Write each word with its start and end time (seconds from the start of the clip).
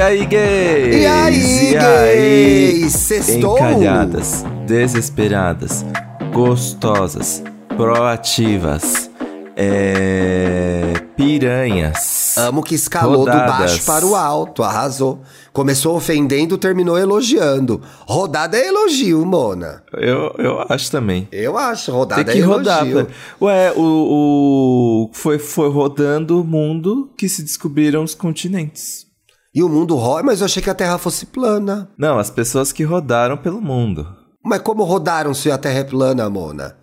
E 0.00 0.02
aí, 0.02 0.24
gays? 0.24 0.96
E 0.96 1.06
aí, 1.06 1.72
E 1.72 1.76
aí? 1.76 2.78
gays? 2.80 2.92
Sextou? 2.94 3.58
Encalhadas, 3.58 4.46
desesperadas, 4.66 5.84
gostosas, 6.32 7.42
proativas, 7.76 9.10
é... 9.54 10.94
piranhas. 11.14 12.34
Amo 12.38 12.62
que 12.62 12.74
escalou 12.74 13.26
do 13.26 13.30
Rodadas. 13.30 13.58
baixo 13.58 13.84
para 13.84 14.06
o 14.06 14.16
alto, 14.16 14.62
arrasou. 14.62 15.20
Começou 15.52 15.94
ofendendo, 15.96 16.56
terminou 16.56 16.96
elogiando. 16.96 17.82
Rodada 18.06 18.56
é 18.56 18.68
elogio, 18.68 19.26
Mona. 19.26 19.82
Eu, 19.92 20.34
eu 20.38 20.64
acho 20.66 20.90
também. 20.90 21.28
Eu 21.30 21.58
acho, 21.58 21.92
rodada 21.92 22.24
Tem 22.24 22.36
que 22.36 22.40
é 22.40 22.44
rodar. 22.46 22.86
elogio. 22.86 23.06
Ué, 23.42 23.70
o, 23.76 23.82
o- 23.82 25.10
foi, 25.12 25.38
foi 25.38 25.68
rodando 25.70 26.40
o 26.40 26.44
mundo 26.44 27.10
que 27.18 27.28
se 27.28 27.42
descobriram 27.42 28.02
os 28.02 28.14
continentes. 28.14 29.09
E 29.54 29.62
o 29.62 29.68
mundo 29.68 29.96
roda, 29.96 30.22
mas 30.22 30.40
eu 30.40 30.44
achei 30.46 30.62
que 30.62 30.70
a 30.70 30.74
Terra 30.74 30.96
fosse 30.98 31.26
plana. 31.26 31.88
Não, 31.98 32.18
as 32.18 32.30
pessoas 32.30 32.70
que 32.72 32.84
rodaram 32.84 33.36
pelo 33.36 33.60
mundo. 33.60 34.06
Mas 34.44 34.60
como 34.60 34.84
rodaram 34.84 35.34
se 35.34 35.50
a 35.50 35.58
Terra 35.58 35.80
é 35.80 35.84
plana, 35.84 36.30
Mona? 36.30 36.76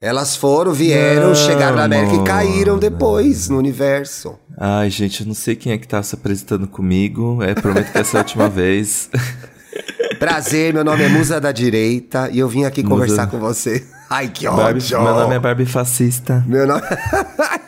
Elas 0.00 0.36
foram, 0.36 0.72
vieram, 0.72 1.28
Não, 1.28 1.34
chegaram 1.34 1.76
na 1.76 1.84
América 1.84 2.12
e 2.12 2.16
Mona. 2.18 2.24
caíram 2.28 2.78
depois 2.78 3.48
no 3.48 3.58
universo. 3.58 4.38
Ai, 4.58 4.88
gente, 4.90 5.22
eu 5.22 5.26
não 5.26 5.34
sei 5.34 5.56
quem 5.56 5.72
é 5.72 5.78
que 5.78 5.88
tá 5.88 6.02
se 6.02 6.14
apresentando 6.14 6.68
comigo. 6.68 7.42
É, 7.42 7.54
prometo 7.54 7.90
que 7.92 7.98
essa 7.98 8.16
é 8.16 8.20
a 8.20 8.22
última 8.22 8.48
vez. 8.48 9.10
Prazer, 10.18 10.72
meu 10.72 10.84
nome 10.84 11.02
é 11.02 11.08
Musa 11.08 11.40
da 11.40 11.50
Direita 11.50 12.30
e 12.30 12.38
eu 12.38 12.48
vim 12.48 12.64
aqui 12.64 12.82
Musa. 12.82 12.94
conversar 12.94 13.26
com 13.26 13.38
você. 13.38 13.84
Ai, 14.08 14.28
que 14.28 14.46
Barbie- 14.46 14.78
ódio! 14.80 15.02
meu 15.02 15.14
nome 15.14 15.34
é 15.34 15.38
Barbie 15.38 15.66
Fascista. 15.66 16.44
Meu 16.46 16.66
nome... 16.66 16.82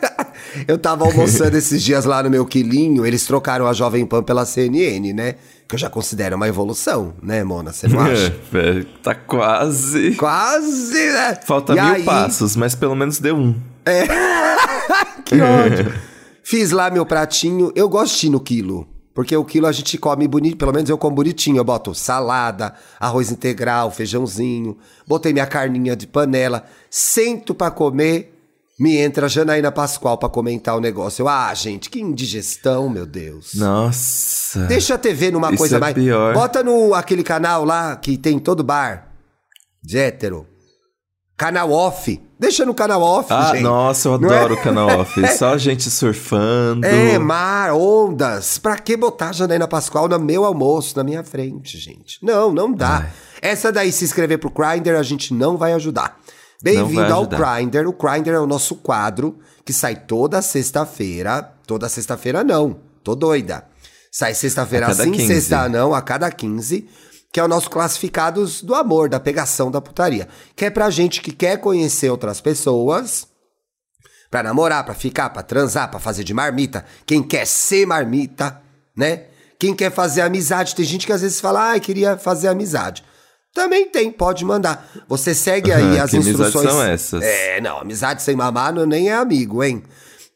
eu 0.67 0.77
tava 0.77 1.05
almoçando 1.05 1.55
esses 1.57 1.81
dias 1.83 2.05
lá 2.05 2.23
no 2.23 2.29
meu 2.29 2.45
quilinho, 2.45 3.05
eles 3.05 3.25
trocaram 3.25 3.67
a 3.67 3.73
Jovem 3.73 4.05
Pan 4.05 4.23
pela 4.23 4.45
CNN, 4.45 5.13
né? 5.13 5.35
Que 5.67 5.75
eu 5.75 5.79
já 5.79 5.89
considero 5.89 6.35
uma 6.35 6.47
evolução, 6.47 7.13
né, 7.21 7.43
Mona? 7.43 7.71
Você 7.71 7.87
não 7.87 7.99
acha? 8.01 8.35
É, 8.53 8.85
tá 9.03 9.13
quase. 9.13 10.15
Quase, 10.15 11.11
né? 11.11 11.35
Falta 11.45 11.73
E 11.73 11.75
mil 11.75 11.93
aí, 11.93 12.03
passos, 12.03 12.55
mas 12.55 12.73
pelo 12.75 12.95
menos 12.95 13.19
deu 13.19 13.35
um. 13.35 13.55
Que 15.25 15.39
ódio. 15.39 15.93
Fiz 16.43 16.71
lá 16.71 16.89
meu 16.89 17.05
pratinho. 17.05 17.71
Eu 17.75 17.87
gosto 17.87 18.19
de 18.19 18.27
ir 18.27 18.29
no 18.31 18.39
quilo. 18.39 18.87
Porque 19.13 19.35
o 19.35 19.43
quilo 19.43 19.67
a 19.67 19.71
gente 19.71 19.97
come 19.97 20.27
bonito, 20.27 20.57
pelo 20.57 20.71
menos 20.73 20.89
eu 20.89 20.97
como 20.97 21.15
bonitinho. 21.15 21.57
Eu 21.57 21.63
boto 21.63 21.93
salada, 21.93 22.73
arroz 22.99 23.31
integral, 23.31 23.91
feijãozinho. 23.91 24.77
Botei 25.07 25.33
minha 25.33 25.45
carninha 25.45 25.95
de 25.95 26.07
panela. 26.07 26.63
Sento 26.89 27.53
pra 27.53 27.69
comer. 27.69 28.38
Me 28.79 28.95
entra 28.97 29.25
a 29.25 29.29
Janaína 29.29 29.71
Pascoal 29.71 30.17
pra 30.17 30.29
comentar 30.29 30.77
o 30.77 30.79
negócio. 30.79 31.23
Eu, 31.23 31.27
ah, 31.27 31.53
gente, 31.53 31.89
que 31.89 31.99
indigestão, 31.99 32.87
meu 32.89 33.05
Deus. 33.05 33.53
Nossa. 33.55 34.65
Deixa 34.67 34.95
a 34.95 34.97
TV 34.97 35.31
numa 35.31 35.49
Isso 35.49 35.57
coisa 35.57 35.75
é 35.75 35.79
mais. 35.79 35.93
pior. 35.93 36.33
Bota 36.33 36.63
no 36.63 36.93
aquele 36.93 37.23
canal 37.23 37.65
lá 37.65 37.95
que 37.97 38.17
tem 38.17 38.39
todo 38.39 38.63
bar. 38.63 39.09
De 39.83 39.97
hétero. 39.97 40.47
Canal 41.37 41.71
off. 41.71 42.21
Deixa 42.37 42.65
no 42.65 42.73
canal 42.73 43.01
off, 43.01 43.31
Ah, 43.31 43.51
gente. 43.53 43.63
nossa, 43.63 44.09
eu 44.09 44.17
Não 44.19 44.29
é? 44.31 44.37
adoro 44.39 44.53
o 44.55 44.61
canal 44.61 44.87
off. 44.99 45.27
Só 45.37 45.57
gente 45.57 45.89
surfando. 45.89 46.85
É, 46.85 47.17
mar, 47.17 47.73
ondas. 47.73 48.57
Pra 48.57 48.77
que 48.77 48.95
botar 48.97 49.29
a 49.29 49.31
Janaína 49.33 49.67
Pascoal 49.67 50.07
no 50.09 50.19
meu 50.19 50.43
almoço, 50.45 50.97
na 50.97 51.03
minha 51.03 51.23
frente, 51.23 51.77
gente? 51.77 52.17
Não, 52.21 52.51
não 52.51 52.73
dá. 52.73 53.07
Essa 53.41 53.71
daí, 53.71 53.89
se 53.91 54.03
inscrever 54.03 54.37
pro 54.37 54.49
Grindr, 54.51 54.95
a 54.97 55.03
gente 55.03 55.33
não 55.33 55.55
vai 55.57 55.71
ajudar. 55.73 56.18
Bem-vindo 56.61 57.13
ao. 57.13 57.25
Grindr. 57.25 57.87
O 57.87 57.93
Grindr 57.93 58.31
é 58.31 58.39
o 58.39 58.47
nosso 58.47 58.75
quadro 58.75 59.39
que 59.63 59.71
sai 59.71 59.95
toda 59.95 60.41
sexta-feira. 60.41 61.41
Toda 61.65 61.87
sexta-feira 61.87 62.43
não, 62.43 62.79
tô 63.03 63.15
doida. 63.15 63.65
Sai 64.11 64.33
sexta-feira 64.33 64.93
sim, 64.93 65.11
15. 65.11 65.27
sexta 65.27 65.69
não, 65.69 65.93
a 65.93 66.01
cada 66.01 66.29
15. 66.31 66.89
Que 67.31 67.39
é 67.39 67.43
o 67.43 67.47
nosso 67.47 67.69
classificados 67.69 68.63
do 68.63 68.73
amor, 68.73 69.07
da 69.07 69.19
pegação 69.19 69.69
da 69.69 69.79
putaria. 69.79 70.27
Que 70.55 70.65
é 70.65 70.69
pra 70.69 70.89
gente 70.89 71.21
que 71.21 71.31
quer 71.31 71.57
conhecer 71.57 72.09
outras 72.09 72.41
pessoas, 72.41 73.27
Pra 74.29 74.43
namorar, 74.43 74.85
pra 74.85 74.93
ficar, 74.93 75.29
pra 75.31 75.41
transar, 75.41 75.89
pra 75.89 75.99
fazer 75.99 76.23
de 76.23 76.35
marmita. 76.35 76.85
Quem 77.05 77.23
quer 77.23 77.47
ser 77.47 77.87
marmita, 77.87 78.61
né? 78.95 79.23
Quem 79.57 79.73
quer 79.73 79.91
fazer 79.91 80.21
amizade. 80.21 80.75
Tem 80.75 80.85
gente 80.85 81.07
que 81.07 81.11
às 81.11 81.21
vezes 81.21 81.41
fala, 81.41 81.73
ah, 81.73 81.79
queria 81.79 82.15
fazer 82.15 82.47
amizade. 82.47 83.03
Também 83.53 83.89
tem, 83.89 84.11
pode 84.11 84.45
mandar. 84.45 84.89
Você 85.07 85.33
segue 85.33 85.71
aí 85.71 85.99
as 85.99 86.11
Que 86.11 86.17
amizades 86.17 86.27
instruções. 86.27 86.69
são 86.71 86.83
essas? 86.83 87.23
É, 87.23 87.59
não, 87.61 87.79
amizade 87.79 88.21
sem 88.21 88.35
mamar 88.35 88.73
não, 88.73 88.85
nem 88.85 89.09
é 89.09 89.15
amigo, 89.15 89.63
hein? 89.63 89.83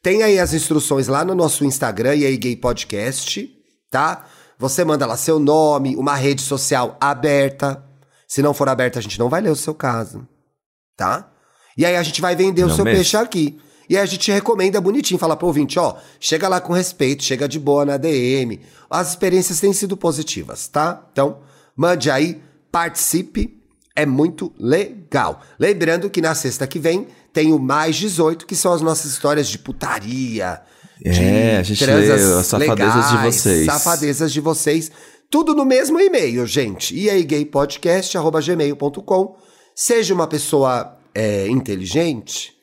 Tem 0.02 0.24
aí 0.24 0.40
as 0.40 0.54
instruções 0.54 1.08
lá 1.08 1.24
no 1.24 1.34
nosso 1.36 1.64
Instagram, 1.64 2.16
e 2.16 2.26
aí 2.26 2.36
Gay 2.38 2.56
Podcast, 2.56 3.50
tá? 3.90 4.26
Você 4.58 4.84
manda 4.84 5.06
lá 5.06 5.16
seu 5.16 5.40
nome, 5.40 5.96
uma 5.96 6.16
rede 6.16 6.42
social 6.42 6.98
aberta. 7.00 7.84
Se 8.28 8.42
não 8.42 8.54
for 8.54 8.68
aberta, 8.68 9.00
a 9.00 9.02
gente 9.02 9.20
não 9.20 9.30
vai 9.30 9.42
ler 9.42 9.52
o 9.52 9.56
seu 9.56 9.74
caso, 9.74 10.28
tá? 10.98 11.32
E 11.78 11.86
aí 11.86 11.96
a 11.96 12.04
gente 12.04 12.20
vai 12.22 12.36
vender 12.36 12.64
o 12.64 12.68
Não 12.68 12.76
seu 12.76 12.84
mesmo? 12.84 12.98
peixe 12.98 13.16
aqui. 13.18 13.60
E 13.90 13.96
aí 13.98 14.04
a 14.04 14.06
gente 14.06 14.32
recomenda 14.32 14.80
bonitinho, 14.82 15.20
fala 15.20 15.36
pro 15.36 15.48
ouvinte, 15.48 15.78
ó, 15.78 15.96
chega 16.20 16.48
lá 16.48 16.60
com 16.62 16.74
respeito, 16.74 17.24
chega 17.24 17.48
de 17.48 17.60
boa 17.60 17.86
na 17.86 17.98
DM. 17.98 18.60
As 18.90 19.10
experiências 19.10 19.60
têm 19.60 19.74
sido 19.74 19.96
positivas, 19.98 20.68
tá? 20.68 21.06
Então, 21.12 21.42
mande 21.76 22.10
aí, 22.10 22.42
participe, 22.74 23.62
é 23.96 24.04
muito 24.04 24.52
legal. 24.60 25.40
Lembrando 25.60 26.10
que 26.10 26.20
na 26.20 26.34
sexta 26.34 26.66
que 26.66 26.80
vem 26.80 27.06
tem 27.32 27.54
o 27.54 27.60
Mais 27.60 27.96
18, 27.96 28.48
que 28.48 28.56
são 28.56 28.74
as 28.74 28.82
nossas 28.82 29.12
histórias 29.12 29.48
de 29.48 29.60
putaria. 29.60 30.60
É, 31.06 31.58
a 31.58 31.64
gente 31.64 31.86
lê 31.86 32.12
as 32.12 32.48
safadezas 32.48 33.12
de 33.12 33.18
vocês. 33.18 33.68
Safadezas 33.68 34.34
de 34.34 34.42
vocês. 34.42 34.92
Tudo 35.30 35.54
no 35.54 35.66
mesmo 35.66 36.00
e-mail, 36.00 36.48
gente. 36.48 36.96
E 36.96 37.12
aí, 37.12 37.24
gaypodcast.gmail.com. 37.24 39.36
Seja 39.76 40.14
uma 40.14 40.28
pessoa 40.28 40.98
é, 41.14 41.48
inteligente 41.48 42.54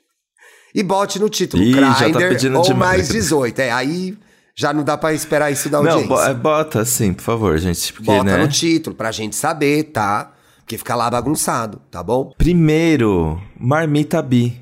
e 0.75 0.83
bote 0.83 1.21
no 1.21 1.29
título 1.29 1.63
Ih, 1.63 1.75
tá 1.75 2.09
Grindr 2.09 2.29
pedindo 2.29 2.59
ou 2.59 2.65
demais. 2.65 2.99
mais 2.99 3.09
18. 3.09 3.61
É, 3.61 3.71
aí 3.71 4.19
já 4.61 4.75
não 4.75 4.85
dá 4.85 4.99
pra 4.99 5.15
esperar 5.15 5.51
isso 5.51 5.71
da 5.71 5.79
audiência. 5.79 6.07
Não, 6.07 6.23
é, 6.23 6.35
bota 6.35 6.83
assim, 6.83 7.15
por 7.15 7.23
favor, 7.23 7.57
gente. 7.57 7.95
Porque, 7.95 8.05
Bota 8.05 8.25
né? 8.25 8.37
no 8.37 8.47
título 8.47 8.95
pra 8.95 9.11
gente 9.11 9.35
saber, 9.35 9.85
tá? 9.85 10.33
Porque 10.59 10.77
fica 10.77 10.95
lá 10.95 11.09
bagunçado, 11.09 11.81
tá 11.91 12.03
bom? 12.03 12.35
Primeiro, 12.37 13.41
Marmita 13.59 14.21
Bi. 14.21 14.61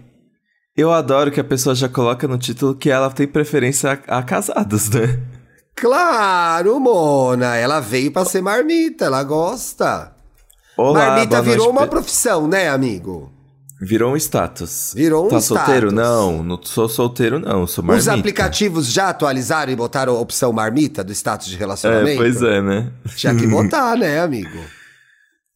Eu 0.77 0.93
adoro 0.93 1.33
que 1.33 1.41
a 1.41 1.45
pessoa 1.45 1.75
já 1.75 1.89
coloca 1.89 2.29
no 2.29 2.39
título 2.39 2.77
que 2.77 2.89
ela 2.89 3.11
tem 3.11 3.27
preferência 3.27 4.01
a, 4.07 4.19
a 4.19 4.23
casados, 4.23 4.89
né? 4.91 5.21
Claro, 5.75 6.79
Mona. 6.79 7.57
Ela 7.57 7.81
veio 7.81 8.13
pra 8.13 8.25
ser 8.25 8.41
marmita, 8.41 9.07
ela 9.07 9.25
gosta. 9.25 10.13
Olá, 10.77 11.07
marmita 11.09 11.43
virou 11.43 11.67
noite, 11.67 11.77
uma 11.77 11.87
profissão, 11.89 12.47
né, 12.47 12.69
amigo? 12.69 13.33
Virou 13.81 14.13
um 14.13 14.17
status. 14.17 14.93
Virou 14.95 15.27
um 15.27 15.29
tá 15.29 15.41
solteiro? 15.41 15.89
status. 15.89 15.95
Não, 15.95 16.43
não 16.43 16.61
sou 16.63 16.89
solteiro, 16.89 17.39
não. 17.39 17.67
Sou 17.67 17.85
marmita. 17.85 18.11
Os 18.11 18.19
aplicativos 18.19 18.93
já 18.93 19.11
atualizaram 19.11 19.73
e 19.73 19.77
botaram 19.77 20.17
a 20.17 20.21
opção 20.21 20.53
marmita 20.53 21.05
do 21.05 21.13
status 21.13 21.47
de 21.47 21.57
relacionamento? 21.57 22.11
É, 22.11 22.17
pois 22.17 22.43
é, 22.43 22.61
né? 22.61 22.91
Tinha 23.15 23.35
que 23.35 23.47
botar, 23.51 23.97
né, 23.97 24.21
amigo? 24.21 24.59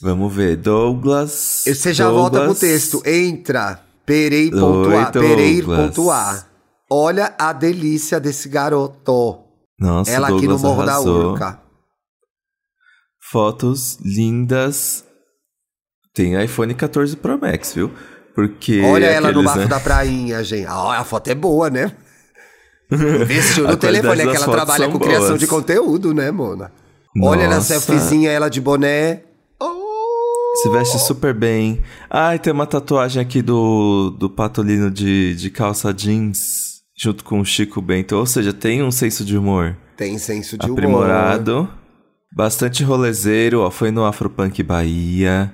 Vamos 0.00 0.32
ver. 0.32 0.56
Douglas. 0.56 1.64
Você 1.66 1.92
já 1.92 2.04
Douglas, 2.04 2.22
volta 2.32 2.44
pro 2.46 2.54
texto. 2.54 3.02
Entra. 3.04 3.80
Perei.a. 4.06 5.10
Douglas. 5.10 6.46
Olha 6.88 7.34
a 7.38 7.52
delícia 7.52 8.18
desse 8.18 8.48
garoto. 8.48 9.40
Nossa, 9.78 10.10
Ela 10.10 10.28
aqui 10.28 10.46
no 10.46 10.56
Douglas 10.56 10.62
Morro 10.62 10.84
da 10.84 10.92
arrasou. 10.92 11.32
Urca. 11.32 11.69
Fotos 13.30 13.98
lindas. 14.04 15.04
Tem 16.12 16.42
iPhone 16.42 16.74
14 16.74 17.16
Pro 17.16 17.38
Max, 17.40 17.72
viu? 17.74 17.90
Porque. 18.34 18.82
Olha 18.82 19.06
ela 19.06 19.32
no 19.32 19.40
aqueles, 19.40 19.44
bafo 19.44 19.58
né? 19.60 19.66
da 19.66 19.80
prainha, 19.80 20.42
gente. 20.42 20.66
Ah, 20.66 20.98
a 20.98 21.04
foto 21.04 21.28
é 21.28 21.34
boa, 21.34 21.70
né? 21.70 21.92
Investiu 22.90 23.66
A 23.68 23.72
no 23.72 23.76
telefone, 23.76 24.22
é 24.22 24.26
que 24.26 24.36
ela 24.36 24.48
trabalha 24.48 24.88
com 24.88 24.98
criação 24.98 25.28
boas. 25.28 25.40
de 25.40 25.46
conteúdo, 25.46 26.12
né, 26.12 26.30
Mona? 26.30 26.72
Olha 27.22 27.48
na 27.48 27.60
selfiezinha, 27.60 28.30
ela 28.30 28.48
de 28.48 28.60
boné. 28.60 29.22
Oh! 29.60 30.56
Se 30.62 30.68
veste 30.70 30.98
super 30.98 31.32
bem. 31.32 31.82
Ai, 32.08 32.38
tem 32.38 32.52
uma 32.52 32.66
tatuagem 32.66 33.22
aqui 33.22 33.42
do, 33.42 34.10
do 34.10 34.28
Patolino 34.28 34.90
de, 34.90 35.34
de 35.36 35.50
calça 35.50 35.92
jeans, 35.92 36.82
junto 36.96 37.24
com 37.24 37.40
o 37.40 37.44
Chico 37.44 37.80
Bento. 37.80 38.16
Ou 38.16 38.26
seja, 38.26 38.52
tem 38.52 38.82
um 38.82 38.90
senso 38.90 39.24
de 39.24 39.36
humor 39.36 39.76
Tem 39.96 40.18
senso 40.18 40.56
de 40.58 40.66
humor. 40.66 40.78
aprimorado. 40.78 41.79
Bastante 42.34 42.82
rolezeiro, 42.84 43.60
ó. 43.60 43.70
Foi 43.70 43.90
no 43.90 44.04
Afropunk 44.04 44.62
Bahia. 44.62 45.52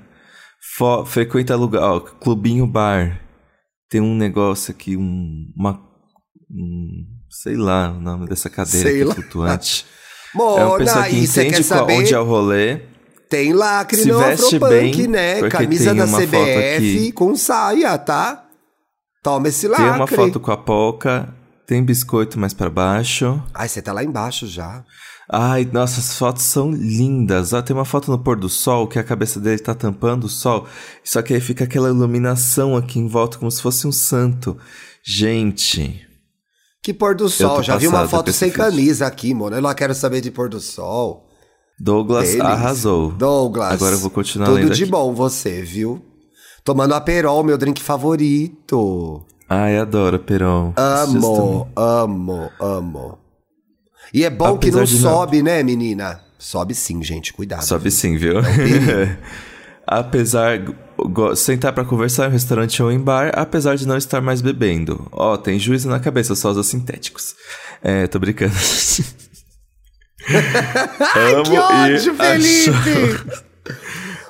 Fo- 0.76 1.04
frequenta 1.06 1.56
lugar, 1.56 1.82
ó, 1.82 2.00
Clubinho 2.00 2.66
Bar. 2.66 3.20
Tem 3.88 4.00
um 4.00 4.14
negócio 4.14 4.72
aqui, 4.72 4.96
um, 4.96 5.46
uma. 5.56 5.80
um- 6.50 7.04
sei 7.30 7.56
lá 7.56 7.90
o 7.90 8.00
nome 8.00 8.26
dessa 8.28 8.48
cadeira 8.50 8.88
Sei 8.88 8.94
aqui 8.96 9.04
lá. 9.04 9.14
flutuante. 9.14 9.86
É 10.36 10.38
uma 10.38 10.76
pessoa 10.76 10.96
Mona, 10.96 11.08
que 11.08 11.16
entende 11.18 11.64
qual- 11.64 11.88
onde 11.90 12.12
é 12.14 12.20
o 12.20 12.24
rolê. 12.24 12.80
Tem 13.30 13.54
lacre 13.54 14.02
Se 14.02 14.08
no 14.08 14.18
veste 14.18 14.56
Afropunk, 14.56 14.68
bem, 14.98 15.06
né? 15.08 15.48
Camisa 15.48 15.94
da 15.94 16.04
CBF 16.06 17.12
com 17.12 17.34
saia, 17.34 17.96
tá? 17.96 18.44
Toma 19.22 19.48
esse 19.48 19.66
lacre. 19.66 19.86
Tem 19.86 19.94
uma 19.94 20.06
foto 20.06 20.38
com 20.38 20.50
a 20.52 20.56
Poca, 20.58 21.34
tem 21.66 21.82
biscoito 21.84 22.38
mais 22.38 22.54
pra 22.54 22.70
baixo. 22.70 23.42
Ai, 23.54 23.68
você 23.68 23.82
tá 23.82 23.92
lá 23.92 24.02
embaixo 24.04 24.46
já. 24.46 24.84
Ai, 25.28 25.68
nossa, 25.72 25.98
as 25.98 26.16
fotos 26.16 26.44
são 26.44 26.70
lindas. 26.70 27.52
Ó, 27.52 27.60
tem 27.60 27.74
uma 27.74 27.84
foto 27.84 28.10
no 28.12 28.18
pôr 28.18 28.36
do 28.36 28.48
sol 28.48 28.86
que 28.86 28.98
a 28.98 29.02
cabeça 29.02 29.40
dele 29.40 29.58
tá 29.58 29.74
tampando 29.74 30.24
o 30.24 30.28
sol. 30.28 30.66
Só 31.02 31.20
que 31.20 31.34
aí 31.34 31.40
fica 31.40 31.64
aquela 31.64 31.88
iluminação 31.88 32.76
aqui 32.76 33.00
em 33.00 33.08
volta, 33.08 33.36
como 33.38 33.50
se 33.50 33.60
fosse 33.60 33.86
um 33.88 33.92
santo. 33.92 34.56
Gente, 35.04 36.02
Que 36.82 36.94
pôr 36.94 37.16
do 37.16 37.28
sol. 37.28 37.60
Já 37.62 37.76
vi 37.76 37.88
uma 37.88 38.06
foto 38.06 38.32
sem 38.32 38.50
camisa 38.50 39.06
aqui, 39.06 39.34
mano. 39.34 39.56
Eu 39.56 39.62
não 39.62 39.74
quero 39.74 39.94
saber 39.94 40.20
de 40.20 40.30
pôr 40.30 40.48
do 40.48 40.60
sol. 40.60 41.26
Douglas 41.78 42.28
Deles. 42.28 42.40
arrasou. 42.40 43.10
Douglas. 43.10 43.72
Agora 43.72 43.96
eu 43.96 43.98
vou 43.98 44.10
continuar 44.10 44.46
Tudo 44.46 44.56
lendo 44.58 44.74
de 44.74 44.84
aqui. 44.84 44.90
bom 44.92 45.12
você, 45.12 45.62
viu? 45.62 46.04
Tomando 46.64 46.94
Aperol, 46.94 47.42
meu 47.42 47.58
drink 47.58 47.82
favorito. 47.82 49.24
Ai, 49.48 49.78
adoro, 49.78 50.18
Peron. 50.18 50.72
Amo, 50.76 51.68
amo, 51.76 52.50
amo. 52.60 53.18
E 54.12 54.24
é 54.24 54.30
bom 54.30 54.56
que 54.58 54.68
Apesar 54.68 54.78
não 54.78 54.84
de 54.84 54.94
não- 55.00 55.10
sobe, 55.12 55.42
né, 55.42 55.62
menina? 55.62 56.20
Sobe 56.38 56.74
sim, 56.74 57.02
gente. 57.02 57.32
Cuidado. 57.32 57.62
Sobe 57.64 57.90
sim, 57.90 58.16
viu? 58.16 58.42
perigo. 58.42 59.16
apesar 59.86 60.58
sentar 61.36 61.72
pra 61.72 61.84
conversar 61.84 62.24
em 62.24 62.28
um 62.28 62.32
restaurante 62.32 62.82
ou 62.82 62.90
em 62.90 62.98
bar, 62.98 63.30
apesar 63.34 63.76
de 63.76 63.86
não 63.86 63.96
estar 63.96 64.20
mais 64.20 64.40
bebendo. 64.40 65.06
Ó, 65.12 65.36
tem 65.36 65.58
juízo 65.58 65.88
na 65.88 66.00
cabeça, 66.00 66.34
só 66.34 66.50
usa 66.50 66.62
sintéticos. 66.62 67.34
É, 67.82 68.06
tô 68.06 68.18
brincando. 68.18 68.52
Ai, 70.28 71.42
que 71.44 71.58
ódio, 71.58 72.14
Felipe! 72.14 73.45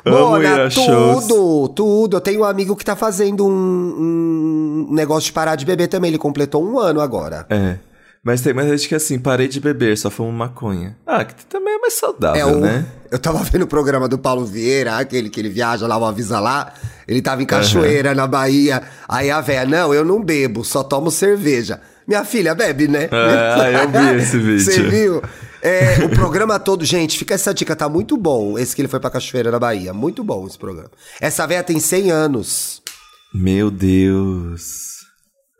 Amo 0.06 0.30
Mona, 0.30 0.68
tudo, 0.70 1.68
tudo. 1.70 2.16
Eu 2.16 2.20
tenho 2.20 2.40
um 2.40 2.44
amigo 2.44 2.76
que 2.76 2.84
tá 2.84 2.94
fazendo 2.94 3.44
um, 3.46 4.86
um 4.88 4.94
negócio 4.94 5.26
de 5.26 5.32
parar 5.32 5.56
de 5.56 5.66
beber 5.66 5.88
também. 5.88 6.10
Ele 6.10 6.18
completou 6.18 6.64
um 6.64 6.78
ano 6.78 7.00
agora. 7.00 7.44
É. 7.50 7.76
Mas 8.22 8.40
tem 8.40 8.52
mais 8.52 8.68
gente 8.68 8.88
que 8.88 8.94
assim, 8.94 9.18
parei 9.20 9.46
de 9.46 9.60
beber, 9.60 9.96
só 9.96 10.10
fumo 10.10 10.32
maconha. 10.32 10.96
Ah, 11.06 11.24
que 11.24 11.46
também 11.46 11.74
é 11.74 11.78
mais 11.78 11.94
saudável, 11.94 12.40
É 12.40 12.44
o, 12.44 12.58
né? 12.58 12.84
Eu 13.08 13.20
tava 13.20 13.38
vendo 13.44 13.62
o 13.62 13.66
programa 13.68 14.08
do 14.08 14.18
Paulo 14.18 14.44
Vieira, 14.44 14.96
aquele 14.96 15.30
que 15.30 15.38
ele 15.38 15.48
viaja 15.48 15.86
lá, 15.86 15.96
o 15.96 16.04
Avisa 16.04 16.40
lá. 16.40 16.72
Ele 17.06 17.22
tava 17.22 17.40
em 17.42 17.46
Cachoeira, 17.46 18.14
na 18.14 18.26
Bahia. 18.26 18.82
Aí 19.08 19.30
a 19.30 19.40
véia, 19.40 19.64
não, 19.64 19.94
eu 19.94 20.04
não 20.04 20.20
bebo, 20.20 20.64
só 20.64 20.82
tomo 20.82 21.08
cerveja. 21.08 21.80
Minha 22.06 22.24
filha 22.24 22.52
bebe, 22.52 22.88
né? 22.88 23.08
Ah, 23.12 23.70
eu 23.70 23.88
vi 23.90 24.22
esse 24.22 24.38
vídeo. 24.38 24.60
Você 24.60 24.82
viu? 24.82 25.22
É, 25.62 26.04
o 26.04 26.08
programa 26.10 26.58
todo, 26.58 26.84
gente, 26.84 27.18
fica 27.18 27.34
essa 27.34 27.52
dica, 27.52 27.74
tá 27.76 27.88
muito 27.88 28.16
bom. 28.16 28.58
Esse 28.58 28.74
que 28.74 28.82
ele 28.82 28.88
foi 28.88 29.00
pra 29.00 29.10
Cachoeira, 29.10 29.50
na 29.50 29.58
Bahia. 29.58 29.92
Muito 29.92 30.22
bom 30.22 30.46
esse 30.46 30.58
programa. 30.58 30.90
Essa 31.20 31.46
véia 31.46 31.62
tem 31.62 31.78
100 31.80 32.10
anos. 32.10 32.82
Meu 33.34 33.70
Deus. 33.70 34.96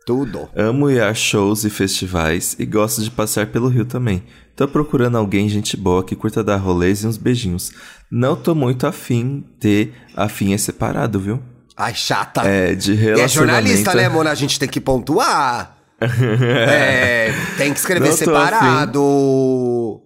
Tudo. 0.05 0.47
Amo 0.55 0.89
ir 0.89 1.01
a 1.01 1.13
shows 1.13 1.65
e 1.65 1.69
festivais 1.69 2.55
e 2.57 2.65
gosto 2.65 3.03
de 3.03 3.11
passear 3.11 3.47
pelo 3.47 3.67
Rio 3.67 3.85
também. 3.85 4.23
Tô 4.55 4.65
procurando 4.67 5.17
alguém, 5.17 5.49
gente 5.49 5.75
boa, 5.75 6.03
que 6.03 6.15
curta 6.15 6.43
dar 6.43 6.55
rolês 6.55 7.03
e 7.03 7.07
uns 7.07 7.17
beijinhos. 7.17 7.71
Não 8.09 8.35
tô 8.35 8.55
muito 8.55 8.87
afim 8.87 9.43
de. 9.59 9.91
Afim 10.15 10.53
é 10.53 10.57
separado, 10.57 11.19
viu? 11.19 11.43
Ai, 11.75 11.93
chata. 11.93 12.41
É, 12.43 12.73
de 12.73 12.93
E 12.93 12.95
relacionamento. 12.95 13.23
é 13.23 13.27
jornalista, 13.27 13.93
né, 13.93 14.09
Mona? 14.09 14.31
A 14.31 14.35
gente 14.35 14.57
tem 14.57 14.67
que 14.69 14.79
pontuar. 14.81 15.76
É, 15.99 17.33
tem 17.57 17.73
que 17.73 17.79
escrever 17.79 18.11
separado. 18.13 20.01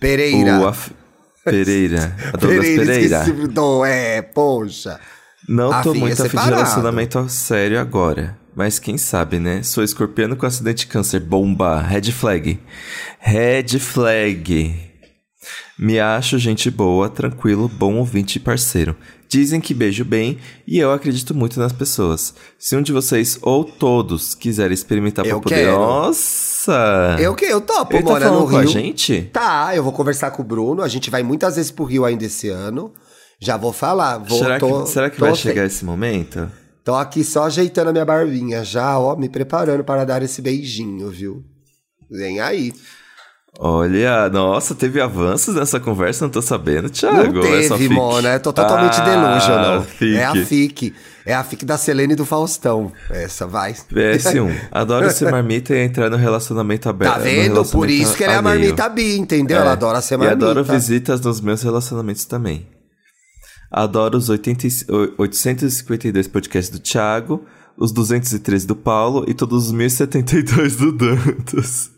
Pereira. 0.00 0.68
Af... 0.68 0.90
Pereira. 1.44 2.16
A 2.32 2.36
Douglas 2.36 2.66
Pereira, 2.66 2.84
Pereira. 2.84 3.18
esqueci. 3.18 3.52
É, 3.86 4.22
poxa. 4.22 5.00
Não 5.48 5.70
tô 5.82 5.90
Afim 5.90 5.98
é 5.98 6.00
muito 6.00 6.22
afim 6.22 6.36
de 6.38 6.44
relacionamento 6.44 7.28
sério 7.28 7.78
agora. 7.78 8.36
Mas 8.56 8.78
quem 8.78 8.96
sabe, 8.96 9.38
né? 9.38 9.62
Sou 9.62 9.84
escorpiano 9.84 10.36
com 10.36 10.46
acidente 10.46 10.78
de 10.78 10.86
câncer. 10.86 11.20
Bomba. 11.20 11.80
Red 11.80 12.12
flag. 12.12 12.58
Red 13.18 13.78
flag. 13.78 14.93
Me 15.78 15.98
acho 15.98 16.38
gente 16.38 16.70
boa, 16.70 17.08
tranquilo, 17.08 17.68
bom 17.68 17.96
ouvinte 17.96 18.36
e 18.36 18.40
parceiro. 18.40 18.96
Dizem 19.28 19.60
que 19.60 19.74
beijo 19.74 20.04
bem 20.04 20.38
e 20.66 20.78
eu 20.78 20.92
acredito 20.92 21.34
muito 21.34 21.58
nas 21.58 21.72
pessoas. 21.72 22.32
Se 22.56 22.76
um 22.76 22.82
de 22.82 22.92
vocês 22.92 23.38
ou 23.42 23.64
todos 23.64 24.34
quiserem 24.36 24.72
experimentar 24.72 25.24
pra 25.24 25.34
Eu 25.34 25.40
poder. 25.40 25.56
quero. 25.56 25.72
Nossa! 25.78 27.16
Eu 27.18 27.34
que 27.34 27.44
eu 27.44 27.60
topo, 27.60 27.96
Ele 27.96 28.04
tá 28.04 28.10
Mona, 28.12 28.30
no 28.30 28.40
com 28.42 28.46
Rio. 28.46 28.58
a 28.60 28.66
gente? 28.66 29.22
Tá, 29.32 29.74
eu 29.74 29.82
vou 29.82 29.92
conversar 29.92 30.30
com 30.30 30.42
o 30.42 30.44
Bruno. 30.44 30.80
A 30.82 30.88
gente 30.88 31.10
vai 31.10 31.24
muitas 31.24 31.56
vezes 31.56 31.72
pro 31.72 31.84
Rio 31.84 32.04
ainda 32.04 32.24
esse 32.24 32.48
ano. 32.48 32.92
Já 33.40 33.56
vou 33.56 33.72
falar. 33.72 34.18
Vou, 34.18 34.38
será, 34.38 34.60
tô- 34.60 34.84
que, 34.84 34.88
será 34.90 35.10
que 35.10 35.18
vai 35.18 35.34
chegar 35.34 35.66
esse 35.66 35.84
momento? 35.84 36.48
Tô 36.84 36.94
aqui 36.94 37.24
só 37.24 37.44
ajeitando 37.44 37.90
a 37.90 37.92
minha 37.92 38.04
barbinha, 38.04 38.62
já, 38.64 38.96
ó, 38.98 39.16
me 39.16 39.28
preparando 39.28 39.82
para 39.82 40.04
dar 40.04 40.22
esse 40.22 40.40
beijinho, 40.40 41.10
viu? 41.10 41.42
Vem 42.10 42.38
aí. 42.40 42.72
Olha, 43.58 44.28
nossa, 44.30 44.74
teve 44.74 45.00
avanços 45.00 45.54
nessa 45.54 45.78
conversa, 45.78 46.24
não 46.24 46.30
tô 46.30 46.42
sabendo, 46.42 46.90
Thiago. 46.90 47.34
Não 47.34 47.40
é 47.44 47.60
teve, 47.62 47.76
fic? 47.78 47.88
Mona. 47.94 48.32
Eu 48.34 48.40
tô 48.40 48.52
totalmente 48.52 49.00
ah, 49.00 49.04
delusional. 49.04 49.82
fic. 49.82 50.16
É 50.16 50.24
a 50.24 50.34
FIC. 50.44 50.94
É 51.24 51.34
a 51.34 51.44
FIC 51.44 51.64
da 51.64 51.78
Selene 51.78 52.14
e 52.14 52.16
do 52.16 52.24
Faustão. 52.26 52.92
Essa, 53.08 53.46
vai. 53.46 53.72
PS1. 53.72 54.52
Adoro 54.72 55.08
ser 55.10 55.30
marmita 55.30 55.72
e 55.74 55.84
entrar 55.84 56.10
no 56.10 56.16
relacionamento 56.16 56.88
aberto. 56.88 57.12
Tá 57.14 57.18
vendo? 57.20 57.64
Por 57.64 57.88
isso 57.88 58.16
que 58.16 58.24
ela 58.24 58.34
é 58.34 58.36
a 58.36 58.42
marmita 58.42 58.88
bi, 58.88 59.16
entendeu? 59.16 59.58
Ela 59.58 59.70
É. 59.70 59.72
adora 59.72 60.00
ser 60.02 60.14
E 60.14 60.18
marmita. 60.18 60.44
adoro 60.50 60.64
visitas 60.64 61.20
nos 61.20 61.40
meus 61.40 61.62
relacionamentos 61.62 62.24
também. 62.24 62.66
Adoro 63.70 64.18
os 64.18 64.28
80, 64.28 64.66
e- 64.66 64.70
852 65.16 66.28
podcasts 66.28 66.70
do 66.76 66.78
Thiago, 66.82 67.44
os 67.76 67.90
213 67.90 68.66
do 68.66 68.76
Paulo 68.76 69.24
e 69.26 69.34
todos 69.34 69.66
os 69.66 69.72
1072 69.72 70.76
do 70.76 70.92
Dantas. 70.92 71.90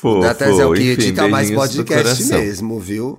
Fofo, 0.00 0.20
Dantas 0.20 0.60
é 0.60 0.64
o 0.64 0.72
que 0.72 0.92
enfim, 0.92 0.92
edita 0.92 1.26
mais 1.26 1.50
podcast 1.50 2.24
mesmo, 2.26 2.78
viu? 2.78 3.18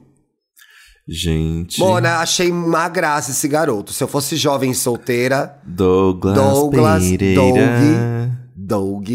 Gente. 1.06 1.78
Mona, 1.78 2.20
achei 2.20 2.50
uma 2.50 2.88
graça 2.88 3.32
esse 3.32 3.50
garoto. 3.50 3.92
Se 3.92 4.02
eu 4.02 4.08
fosse 4.08 4.38
jovem 4.38 4.74
solteira, 4.74 5.60
Douglas, 5.66 6.36
Douglas, 6.36 7.04
Pereira. 7.04 8.32
Doug, 8.56 9.10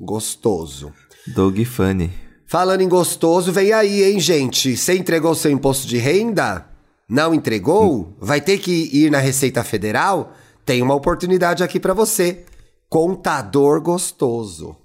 gostoso. 0.00 0.92
Doug 1.28 1.60
Funny. 1.60 2.10
Falando 2.44 2.80
em 2.80 2.88
gostoso, 2.88 3.52
vem 3.52 3.72
aí, 3.72 4.02
hein, 4.02 4.18
gente? 4.18 4.76
Você 4.76 4.96
entregou 4.96 5.32
seu 5.36 5.50
imposto 5.52 5.86
de 5.86 5.98
renda? 5.98 6.66
Não 7.08 7.32
entregou? 7.32 8.16
Vai 8.18 8.40
ter 8.40 8.58
que 8.58 8.90
ir 8.92 9.12
na 9.12 9.18
Receita 9.18 9.62
Federal? 9.62 10.32
Tem 10.64 10.82
uma 10.82 10.94
oportunidade 10.94 11.62
aqui 11.62 11.78
pra 11.78 11.94
você. 11.94 12.44
Contador 12.88 13.80
gostoso. 13.80 14.76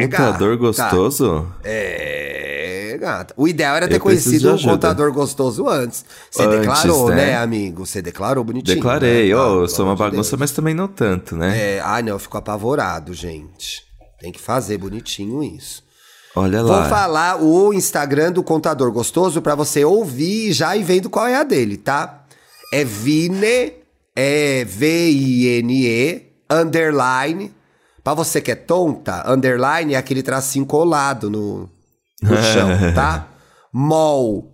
Contador 0.00 0.56
gostoso? 0.58 1.46
É, 1.62 2.96
gata. 3.00 3.34
O 3.36 3.46
ideal 3.46 3.76
era 3.76 3.86
ter 3.88 3.96
Eu 3.96 4.00
conhecido 4.00 4.54
um 4.54 4.58
contador 4.58 5.12
gostoso 5.12 5.68
antes. 5.68 6.04
Você 6.30 6.42
Antes, 6.42 6.58
declarou, 6.60 7.08
né? 7.10 7.16
né? 7.26 7.36
amigo? 7.36 7.84
Você 7.86 8.00
declarou 8.00 8.42
bonitinho. 8.44 8.76
Declarei, 8.76 9.28
né? 9.30 9.34
ó, 9.36 9.58
Ah, 9.58 9.60
eu 9.62 9.68
sou 9.68 9.84
uma 9.86 9.96
bagunça, 9.96 10.30
Deus. 10.30 10.40
mas 10.40 10.50
também 10.52 10.74
não 10.74 10.88
tanto, 10.88 11.36
né? 11.36 11.76
É, 11.76 11.80
ai, 11.80 12.02
não, 12.02 12.10
eu 12.12 12.18
fico 12.18 12.36
apavorado, 12.38 13.12
gente. 13.12 13.82
Tem 14.20 14.30
que 14.32 14.40
fazer 14.40 14.78
bonitinho 14.78 15.42
isso. 15.42 15.82
Olha 16.34 16.62
Vou 16.62 16.70
lá. 16.72 16.88
falar 16.88 17.42
o 17.42 17.74
Instagram 17.74 18.32
do 18.32 18.42
Contador 18.42 18.90
Gostoso 18.90 19.42
pra 19.42 19.54
você 19.54 19.84
ouvir 19.84 20.48
e 20.48 20.52
já 20.52 20.74
ir 20.76 20.82
vendo 20.82 21.10
qual 21.10 21.26
é 21.26 21.36
a 21.36 21.42
dele, 21.42 21.76
tá? 21.76 22.24
É 22.72 22.84
Vine, 22.84 23.74
é 24.16 24.64
V-I-N-E, 24.64 26.22
underline. 26.50 27.52
Pra 28.02 28.14
você 28.14 28.40
que 28.40 28.50
é 28.50 28.54
tonta, 28.56 29.22
underline 29.30 29.94
é 29.94 29.96
aquele 29.96 30.22
tracinho 30.22 30.66
colado 30.66 31.30
no, 31.30 31.68
no 32.22 32.36
chão, 32.36 32.68
tá? 32.94 33.28
Mol, 33.72 34.52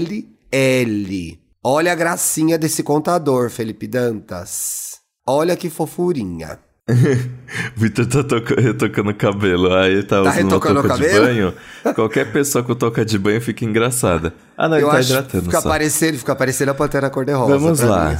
M-O-L-L. 0.00 1.40
Olha 1.62 1.92
a 1.92 1.94
gracinha 1.94 2.58
desse 2.58 2.82
contador, 2.82 3.50
Felipe 3.50 3.86
Dantas. 3.86 4.98
Olha 5.26 5.56
que 5.56 5.68
fofurinha. 5.70 6.58
Vitor 7.76 8.06
tá 8.06 8.24
toca 8.24 8.60
retocando 8.60 9.10
o 9.10 9.14
cabelo. 9.14 9.72
Aí 9.74 10.02
tá, 10.02 10.16
Tá 10.16 10.30
usando 10.30 10.34
retocando 10.34 10.80
o 10.80 10.82
touca 10.82 10.96
de 10.96 11.02
cabelo? 11.04 11.24
banho. 11.26 11.54
Qualquer 11.94 12.32
pessoa 12.32 12.64
com 12.64 12.74
touca 12.74 13.04
de 13.04 13.18
banho 13.18 13.40
fica 13.40 13.64
engraçada. 13.64 14.34
Ah, 14.56 14.68
não, 14.68 14.76
ele 14.76 14.86
Eu 14.86 14.90
tá 14.90 14.96
acho 14.98 15.08
que 15.08 15.12
hidratando 15.14 15.44
fica 15.44 15.60
só. 15.60 15.68
parecendo, 15.68 16.18
fica 16.18 16.34
parecendo 16.34 16.70
a 16.72 16.74
Pantera 16.74 17.08
Cor-de-Rosa. 17.10 17.58
Vamos 17.58 17.80
lá. 17.80 18.12
é. 18.12 18.16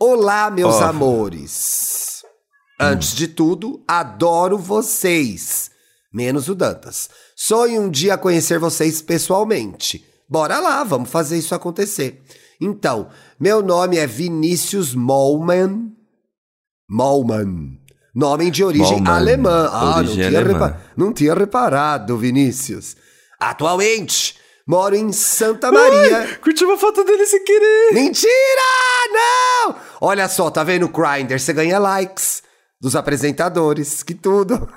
Olá, 0.00 0.50
meus 0.50 0.74
Ó. 0.74 0.84
amores. 0.84 1.91
Antes 2.78 3.14
de 3.14 3.28
tudo, 3.28 3.82
adoro 3.86 4.58
vocês. 4.58 5.70
Menos 6.12 6.48
o 6.48 6.54
Dantas. 6.54 7.08
Sonho 7.34 7.82
um 7.82 7.90
dia 7.90 8.18
conhecer 8.18 8.58
vocês 8.58 9.00
pessoalmente. 9.00 10.04
Bora 10.28 10.58
lá, 10.58 10.84
vamos 10.84 11.10
fazer 11.10 11.38
isso 11.38 11.54
acontecer. 11.54 12.22
Então, 12.60 13.08
meu 13.40 13.62
nome 13.62 13.96
é 13.96 14.06
Vinícius 14.06 14.94
Mollman. 14.94 15.92
Mollman. 16.88 17.78
Nome 18.14 18.50
de 18.50 18.62
origem 18.62 18.98
Mollman, 18.98 19.12
alemã. 19.12 19.70
Ah, 19.72 19.84
não 19.84 19.96
origem 19.98 20.28
tinha, 20.28 20.40
alemã. 20.40 20.76
não 20.96 21.12
tinha 21.12 21.34
reparado, 21.34 22.18
Vinícius. 22.18 22.96
Atualmente, 23.40 24.36
moro 24.66 24.94
em 24.94 25.12
Santa 25.12 25.72
Maria. 25.72 26.38
Curti 26.42 26.64
uma 26.64 26.76
foto 26.76 27.02
dele 27.04 27.24
sem 27.26 27.42
querer. 27.42 27.94
Mentira! 27.94 28.30
Não! 29.12 29.76
Olha 30.00 30.28
só, 30.28 30.50
tá 30.50 30.62
vendo 30.62 30.86
o 30.86 30.88
Grindr? 30.88 31.38
Você 31.38 31.52
ganha 31.52 31.78
likes 31.78 32.42
dos 32.82 32.96
apresentadores, 32.96 34.02
que 34.02 34.12
tudo. 34.12 34.68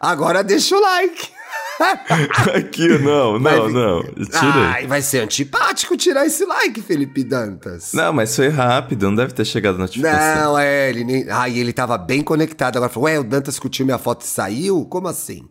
Agora 0.00 0.42
deixa 0.42 0.74
o 0.74 0.80
like. 0.80 1.28
Aqui, 2.54 2.88
não, 2.98 3.38
não, 3.38 3.68
não. 3.68 4.02
Tirei. 4.02 4.64
Ai, 4.72 4.86
vai 4.86 5.02
ser 5.02 5.20
antipático 5.20 5.94
tirar 5.98 6.24
esse 6.24 6.46
like, 6.46 6.80
Felipe 6.80 7.22
Dantas. 7.22 7.92
Não, 7.92 8.14
mas 8.14 8.34
foi 8.34 8.48
rápido, 8.48 9.06
não 9.06 9.14
deve 9.14 9.34
ter 9.34 9.44
chegado 9.44 9.74
a 9.74 9.78
notificação. 9.80 10.44
Não, 10.44 10.58
é, 10.58 10.88
ele 10.88 11.04
nem. 11.04 11.28
Ai, 11.28 11.58
ele 11.58 11.74
tava 11.74 11.98
bem 11.98 12.22
conectado. 12.22 12.78
Agora 12.78 12.90
falou: 12.90 13.04
Ué, 13.06 13.18
o 13.18 13.24
Dantas 13.24 13.58
curtiu 13.58 13.84
minha 13.84 13.98
foto 13.98 14.22
e 14.22 14.26
saiu? 14.26 14.86
Como 14.86 15.06
assim? 15.06 15.42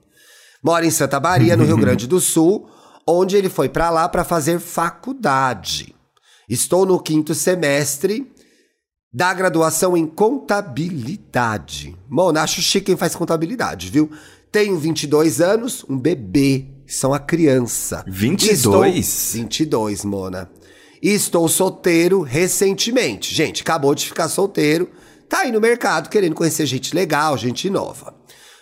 Mora 0.63 0.84
em 0.84 0.92
Santa 0.92 1.20
Maria, 1.20 1.56
no 1.56 1.65
Rio 1.65 1.77
Grande 1.77 2.08
do 2.08 2.20
Sul, 2.20 2.68
onde 3.06 3.38
ele 3.38 3.50
foi 3.50 3.70
pra 3.70 3.92
lá 3.92 4.10
pra 4.10 4.24
fazer 4.24 4.60
faculdade. 4.60 5.94
Estou 6.50 6.84
no 6.88 7.00
quinto 7.00 7.36
semestre 7.36 8.34
da 9.15 9.34
graduação 9.34 9.95
em 9.95 10.05
contabilidade. 10.05 11.98
Mano, 12.10 12.38
acho 12.38 12.62
chique 12.62 12.88
quem 12.88 12.98
faz 12.98 13.15
contabilidade, 13.15 13.89
viu? 13.89 14.12
Tenho 14.51 14.77
22 14.77 15.39
anos, 15.39 15.86
um 15.88 15.98
bebê. 15.98 16.65
São 16.86 17.13
a 17.13 17.19
criança. 17.19 18.03
22? 18.05 18.98
Estou... 18.98 19.41
22, 19.41 20.03
Mona. 20.03 20.51
E 21.01 21.13
estou 21.13 21.48
solteiro 21.48 22.24
recentemente. 22.24 23.34
Gente, 23.34 23.62
acabou 23.62 23.95
de 23.95 24.05
ficar 24.05 24.27
solteiro. 24.27 24.89
Tá 25.29 25.39
aí 25.39 25.51
no 25.51 25.62
mercado 25.62 26.10
querendo 26.10 26.36
conhecer 26.36 26.65
gente 26.65 26.93
legal, 26.93 27.38
gente 27.38 27.69
nova. 27.69 28.13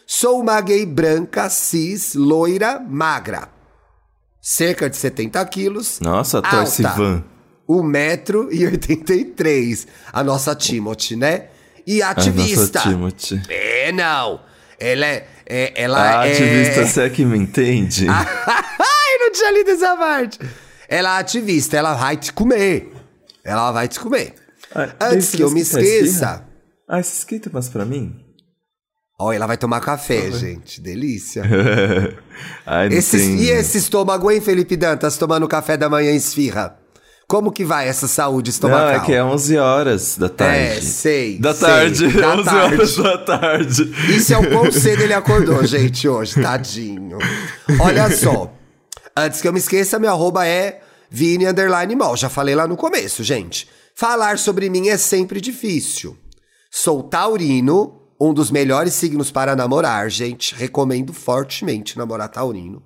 Sou 0.05 0.39
uma 0.39 0.61
gay 0.61 0.85
branca, 0.85 1.49
cis, 1.49 2.13
loira, 2.13 2.79
magra. 2.79 3.49
Cerca 4.39 4.87
de 4.87 4.97
70 4.97 5.43
quilos. 5.47 5.99
Nossa, 5.99 6.43
torce 6.43 6.83
van. 6.83 7.23
1,83m. 7.67 9.87
A 10.11 10.23
nossa 10.23 10.55
Timothy, 10.55 11.15
né? 11.15 11.47
E 11.85 12.01
A 12.01 12.09
ativista. 12.11 12.79
nossa 12.79 12.89
Timothy. 12.89 13.41
É, 13.49 13.91
não. 13.91 14.39
Ela 14.79 15.05
é. 15.05 15.27
é- 15.45 15.73
ela 15.81 16.21
A 16.21 16.27
é. 16.27 16.31
ativista, 16.31 16.85
você 16.85 17.01
é 17.03 17.09
que 17.09 17.25
me 17.25 17.37
entende? 17.37 18.07
Ai, 18.09 19.17
não 19.19 19.31
tinha 19.31 19.51
lido 19.51 19.71
essa 19.71 19.95
parte. 19.97 20.39
Ela 20.87 21.17
é 21.17 21.21
ativista, 21.21 21.77
ela 21.77 21.93
vai 21.93 22.17
te 22.17 22.31
comer. 22.33 22.91
Ela 23.43 23.71
vai 23.71 23.87
te 23.87 23.99
comer. 23.99 24.33
Ah, 24.73 24.89
Antes 25.01 25.31
que 25.31 25.41
eu 25.41 25.51
me 25.51 25.61
esfirra? 25.61 25.83
esqueça. 25.83 26.45
Ah, 26.89 26.99
esse 26.99 27.17
esquenta 27.19 27.49
mais 27.51 27.69
pra 27.69 27.85
mim? 27.85 28.15
Olha, 29.19 29.35
ela 29.37 29.47
vai 29.47 29.57
tomar 29.57 29.79
café, 29.79 30.31
gente. 30.31 30.81
Delícia. 30.81 31.43
Ai, 32.65 32.89
não 32.89 32.97
Esse, 32.97 33.17
tem... 33.17 33.37
E 33.39 33.49
esse 33.49 33.77
estômago, 33.77 34.29
hein, 34.31 34.41
Felipe 34.41 34.75
Dantas, 34.75 35.17
tomando 35.17 35.47
café 35.47 35.77
da 35.77 35.89
manhã 35.89 36.11
em 36.11 36.15
esfirra? 36.15 36.77
Como 37.27 37.51
que 37.51 37.63
vai 37.65 37.87
essa 37.87 38.07
saúde 38.07 38.49
Não, 38.49 38.53
estomacal? 38.53 38.89
é 38.89 38.99
que 38.99 39.13
é 39.13 39.23
11 39.23 39.57
horas 39.57 40.17
da 40.17 40.29
tarde. 40.29 40.77
É, 40.77 40.81
sei, 40.81 41.39
Da 41.39 41.53
sei, 41.53 41.67
tarde, 41.67 42.07
da 42.09 42.33
11 42.35 42.43
tarde. 42.43 42.73
horas 42.75 42.95
da 42.97 43.17
tarde. 43.17 43.93
Isso 44.15 44.33
é 44.33 44.37
o 44.37 44.49
quão 44.49 44.71
cedo 44.71 45.01
ele 45.01 45.13
acordou, 45.13 45.65
gente, 45.65 46.07
hoje. 46.07 46.41
Tadinho. 46.41 47.17
Olha 47.79 48.09
só. 48.11 48.51
Antes 49.15 49.41
que 49.41 49.47
eu 49.47 49.53
me 49.53 49.59
esqueça, 49.59 49.97
meu 49.99 50.11
arroba 50.11 50.45
é 50.45 50.81
Vini 51.09 51.45
Underline 51.47 51.95
Mall. 51.95 52.17
Já 52.17 52.29
falei 52.29 52.55
lá 52.55 52.67
no 52.67 52.75
começo, 52.75 53.23
gente. 53.23 53.67
Falar 53.95 54.37
sobre 54.37 54.69
mim 54.69 54.89
é 54.89 54.97
sempre 54.97 55.39
difícil. 55.39 56.17
Sou 56.71 57.03
taurino, 57.03 58.01
um 58.19 58.33
dos 58.33 58.49
melhores 58.51 58.93
signos 58.93 59.29
para 59.31 59.55
namorar, 59.55 60.09
gente. 60.09 60.55
Recomendo 60.55 61.13
fortemente 61.13 61.97
namorar 61.97 62.27
taurino. 62.29 62.81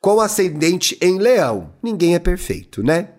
Com 0.00 0.20
ascendente 0.20 0.98
em 1.00 1.18
leão. 1.18 1.72
Ninguém 1.82 2.14
é 2.14 2.18
perfeito, 2.18 2.82
né? 2.82 3.10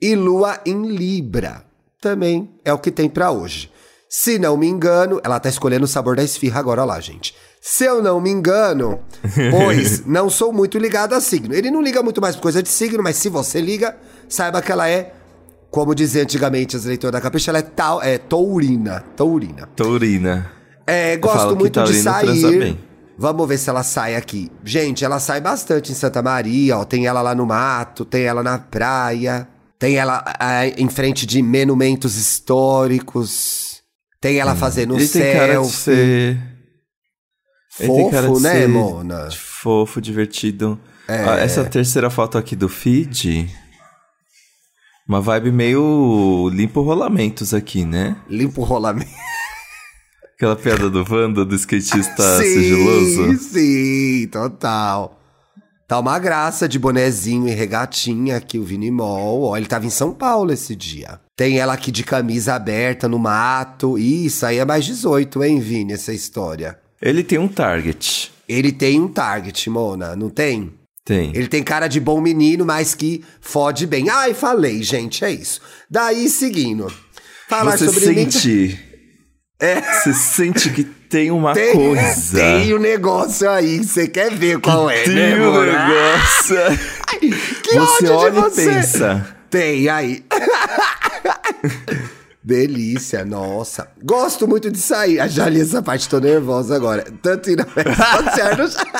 E 0.00 0.14
lua 0.14 0.60
em 0.64 0.86
Libra. 0.86 1.64
Também 2.00 2.50
é 2.64 2.72
o 2.72 2.78
que 2.78 2.90
tem 2.90 3.08
pra 3.08 3.30
hoje. 3.30 3.70
Se 4.08 4.38
não 4.38 4.56
me 4.56 4.66
engano, 4.66 5.20
ela 5.24 5.40
tá 5.40 5.48
escolhendo 5.48 5.84
o 5.84 5.88
sabor 5.88 6.16
da 6.16 6.22
esfirra 6.22 6.60
agora 6.60 6.84
lá, 6.84 7.00
gente. 7.00 7.34
Se 7.60 7.84
eu 7.84 8.00
não 8.00 8.20
me 8.20 8.30
engano, 8.30 9.00
pois 9.50 10.06
não 10.06 10.30
sou 10.30 10.52
muito 10.52 10.78
ligado 10.78 11.14
a 11.14 11.20
signo. 11.20 11.52
Ele 11.54 11.70
não 11.70 11.82
liga 11.82 12.02
muito 12.02 12.20
mais 12.20 12.36
por 12.36 12.42
coisa 12.42 12.62
de 12.62 12.68
signo, 12.68 13.02
mas 13.02 13.16
se 13.16 13.28
você 13.28 13.60
liga, 13.60 13.96
saiba 14.28 14.62
que 14.62 14.70
ela 14.70 14.88
é, 14.88 15.12
como 15.70 15.94
dizia 15.94 16.22
antigamente 16.22 16.76
as 16.76 16.84
leitoras 16.84 17.12
da 17.12 17.20
Capricha, 17.20 17.50
ela 17.50 17.58
é, 17.58 17.62
tal, 17.62 18.00
é 18.02 18.18
taurina. 18.18 19.02
Taurina. 19.16 19.68
Taurina. 19.74 20.52
É, 20.86 21.16
gosto 21.16 21.56
muito 21.56 21.82
de 21.82 21.94
sair. 21.94 22.78
Vamos 23.18 23.48
ver 23.48 23.58
se 23.58 23.68
ela 23.68 23.82
sai 23.82 24.14
aqui. 24.14 24.52
Gente, 24.62 25.04
ela 25.04 25.18
sai 25.18 25.40
bastante 25.40 25.90
em 25.90 25.94
Santa 25.94 26.22
Maria, 26.22 26.78
ó. 26.78 26.84
Tem 26.84 27.06
ela 27.06 27.22
lá 27.22 27.34
no 27.34 27.46
mato, 27.46 28.04
tem 28.04 28.22
ela 28.24 28.42
na 28.42 28.58
praia, 28.58 29.48
tem 29.78 29.96
ela 29.96 30.24
ah, 30.38 30.66
em 30.66 30.88
frente 30.88 31.26
de 31.26 31.42
monumentos 31.42 32.16
históricos, 32.16 33.82
tem 34.20 34.38
ela 34.38 34.54
fazendo 34.54 34.94
Ele 34.96 35.08
tem 35.08 35.32
cara 35.32 35.60
de 35.60 35.66
selfie. 35.66 35.76
ser... 35.76 36.56
Ele 37.78 37.92
tem 37.92 38.10
cara 38.10 38.26
Fofo, 38.26 38.38
de 38.38 38.42
né, 38.42 38.52
ser 38.52 38.68
Mona? 38.68 39.30
Fofo, 39.30 40.00
divertido. 40.00 40.80
É. 41.06 41.24
Ó, 41.24 41.34
essa 41.34 41.64
terceira 41.64 42.10
foto 42.10 42.38
aqui 42.38 42.56
do 42.56 42.68
feed... 42.68 43.48
Uma 45.08 45.20
vibe 45.20 45.52
meio 45.52 46.50
limpo 46.52 46.80
rolamentos 46.80 47.54
aqui, 47.54 47.84
né? 47.84 48.16
Limpo 48.28 48.62
o 48.62 48.64
rolamento. 48.64 49.08
Aquela 50.34 50.56
piada 50.56 50.90
do 50.90 51.06
Wanda, 51.08 51.44
do 51.44 51.54
skatista 51.54 52.22
sim, 52.42 52.44
sigiloso. 52.44 53.38
sim, 53.38 54.28
total. 54.32 55.15
Tá 55.88 56.00
uma 56.00 56.18
graça 56.18 56.68
de 56.68 56.78
bonezinho 56.78 57.46
e 57.46 57.52
regatinha 57.52 58.36
aqui, 58.36 58.58
o 58.58 58.64
Vini 58.64 58.90
Mol. 58.90 59.42
Ó, 59.42 59.56
ele 59.56 59.66
tava 59.66 59.86
em 59.86 59.90
São 59.90 60.12
Paulo 60.12 60.52
esse 60.52 60.74
dia. 60.74 61.20
Tem 61.36 61.58
ela 61.58 61.74
aqui 61.74 61.92
de 61.92 62.02
camisa 62.02 62.54
aberta 62.54 63.08
no 63.08 63.18
mato. 63.18 63.96
Isso 63.96 64.44
aí 64.44 64.58
é 64.58 64.64
mais 64.64 64.84
18, 64.84 65.44
hein, 65.44 65.60
Vini, 65.60 65.92
essa 65.92 66.12
história. 66.12 66.76
Ele 67.00 67.22
tem 67.22 67.38
um 67.38 67.46
target. 67.46 68.32
Ele 68.48 68.72
tem 68.72 69.00
um 69.00 69.06
target, 69.08 69.68
Mona, 69.70 70.16
não 70.16 70.28
tem? 70.30 70.72
Tem. 71.04 71.30
Ele 71.36 71.46
tem 71.46 71.62
cara 71.62 71.86
de 71.86 72.00
bom 72.00 72.20
menino, 72.20 72.64
mas 72.66 72.92
que 72.94 73.22
fode 73.40 73.86
bem. 73.86 74.08
Ai, 74.10 74.34
falei, 74.34 74.82
gente, 74.82 75.24
é 75.24 75.30
isso. 75.30 75.60
Daí, 75.88 76.28
seguindo. 76.28 76.92
Falar 77.48 77.78
Você 77.78 77.84
sobre 77.86 78.06
mim- 78.08 78.28
sente. 78.30 78.80
É. 79.60 79.80
Você 80.00 80.12
sente 80.12 80.70
que 80.70 80.84
tem 81.08 81.30
uma 81.30 81.52
Tem, 81.52 81.72
coisa. 81.72 82.38
tem 82.38 82.74
um 82.74 82.78
negócio 82.78 83.48
aí, 83.50 83.78
você 83.84 84.08
quer 84.08 84.30
ver 84.32 84.58
qual 84.60 84.88
é, 84.90 85.02
Tem 85.04 85.14
né, 85.14 85.40
um 85.40 85.62
negócio. 85.62 86.56
Que 87.62 87.78
você 87.78 88.08
ódio 88.08 88.14
olha 88.14 88.32
você. 88.42 88.62
e 88.62 88.74
pensa. 88.74 89.26
Tem 89.50 89.88
aí. 89.88 90.24
Delícia, 92.42 93.24
nossa. 93.24 93.88
Gosto 94.04 94.46
muito 94.46 94.70
de 94.70 94.78
sair. 94.78 95.18
Ah, 95.18 95.26
Já 95.26 95.48
li 95.48 95.60
essa 95.60 95.82
parte, 95.82 96.08
tô 96.08 96.20
nervosa 96.20 96.76
agora. 96.76 97.04
Tanto 97.20 97.50
ir 97.50 97.56
na 97.56 97.64
festa 97.64 98.86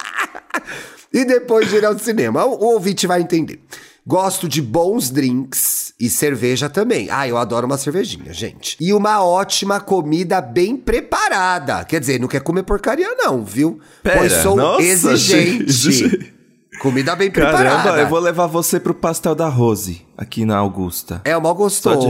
E 1.13 1.25
depois 1.25 1.69
de 1.71 1.77
ir 1.77 1.85
ao 1.85 1.99
cinema. 1.99 2.45
O, 2.45 2.55
o 2.55 2.65
ouvinte 2.75 3.07
vai 3.07 3.21
entender. 3.21 3.61
Gosto 4.07 4.49
de 4.49 4.63
bons 4.63 5.11
drinks 5.11 5.93
e 5.99 6.09
cerveja 6.09 6.71
também. 6.71 7.09
Ah, 7.11 7.27
eu 7.27 7.37
adoro 7.37 7.67
uma 7.67 7.77
cervejinha, 7.77 8.33
gente. 8.33 8.77
E 8.81 8.93
uma 8.93 9.25
ótima 9.25 9.81
comida 9.81 10.41
bem 10.41 10.77
preparada. 10.77 11.85
Quer 11.85 11.99
dizer, 11.99 12.21
não 12.21 12.29
quer 12.29 12.41
comer 12.41 12.63
porcaria, 12.63 13.17
não, 13.17 13.45
viu? 13.45 13.81
Pera, 14.05 14.19
pois 14.19 14.33
sou 14.35 14.55
nossa, 14.55 14.83
exigente. 14.83 15.73
gente. 15.73 16.37
Comida 16.81 17.17
bem 17.17 17.31
preparada. 17.31 17.83
Caramba, 17.83 18.01
eu 18.03 18.09
vou 18.09 18.21
levar 18.21 18.47
você 18.47 18.79
pro 18.79 18.95
pastel 18.95 19.35
da 19.35 19.49
Rose, 19.49 20.07
aqui 20.17 20.45
na 20.45 20.59
Augusta. 20.59 21.21
É 21.25 21.37
mó 21.37 21.53
gostoso. 21.55 22.07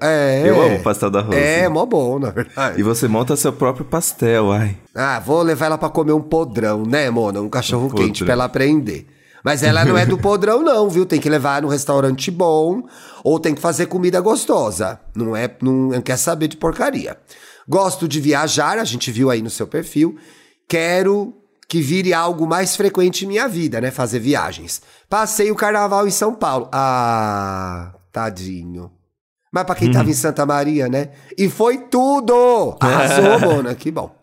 É. 0.00 0.42
Eu 0.46 0.62
amo 0.62 0.82
pastel 0.82 1.10
da 1.10 1.20
Rose. 1.20 1.36
É, 1.36 1.68
mó 1.68 1.84
bom, 1.84 2.18
na 2.18 2.30
verdade. 2.30 2.80
E 2.80 2.82
você 2.82 3.06
monta 3.06 3.36
seu 3.36 3.52
próprio 3.52 3.84
pastel, 3.84 4.50
ai. 4.52 4.78
Ah, 4.94 5.20
vou 5.20 5.42
levar 5.42 5.66
ela 5.66 5.76
pra 5.76 5.90
comer 5.90 6.12
um 6.12 6.22
podrão, 6.22 6.84
né, 6.84 7.10
Mona? 7.10 7.40
Um 7.42 7.48
cachorro 7.50 7.86
Um 7.86 7.90
quente 7.90 8.20
podrão. 8.20 8.26
pra 8.26 8.32
ela 8.32 8.44
aprender. 8.44 9.06
Mas 9.44 9.62
ela 9.62 9.84
não 9.84 9.96
é 9.96 10.04
do 10.04 10.18
podrão, 10.18 10.62
não, 10.62 10.88
viu? 10.88 11.06
Tem 11.06 11.20
que 11.20 11.28
levar 11.28 11.62
no 11.62 11.68
restaurante 11.68 12.30
bom 12.30 12.82
ou 13.22 13.38
tem 13.38 13.54
que 13.54 13.60
fazer 13.60 13.86
comida 13.86 14.20
gostosa. 14.20 15.00
Não 15.14 15.36
é, 15.36 15.50
não, 15.62 15.72
não 15.72 16.02
quer 16.02 16.16
saber 16.16 16.48
de 16.48 16.56
porcaria. 16.56 17.16
Gosto 17.68 18.08
de 18.08 18.20
viajar, 18.20 18.78
a 18.78 18.84
gente 18.84 19.10
viu 19.10 19.30
aí 19.30 19.42
no 19.42 19.50
seu 19.50 19.66
perfil. 19.66 20.16
Quero 20.68 21.34
que 21.68 21.82
vire 21.82 22.14
algo 22.14 22.46
mais 22.46 22.74
frequente 22.74 23.24
em 23.24 23.28
minha 23.28 23.46
vida, 23.46 23.80
né? 23.80 23.90
Fazer 23.90 24.18
viagens. 24.18 24.80
Passei 25.08 25.50
o 25.50 25.56
carnaval 25.56 26.06
em 26.06 26.10
São 26.10 26.34
Paulo. 26.34 26.68
Ah, 26.72 27.92
tadinho. 28.10 28.90
Mas 29.52 29.64
pra 29.64 29.74
quem 29.74 29.90
tava 29.90 30.08
em 30.10 30.14
Santa 30.14 30.44
Maria, 30.44 30.88
né? 30.88 31.10
E 31.36 31.48
foi 31.48 31.78
tudo! 31.78 32.76
Arrasou, 32.80 33.40
Mona, 33.40 33.74
que 33.74 33.90
bom. 33.90 34.14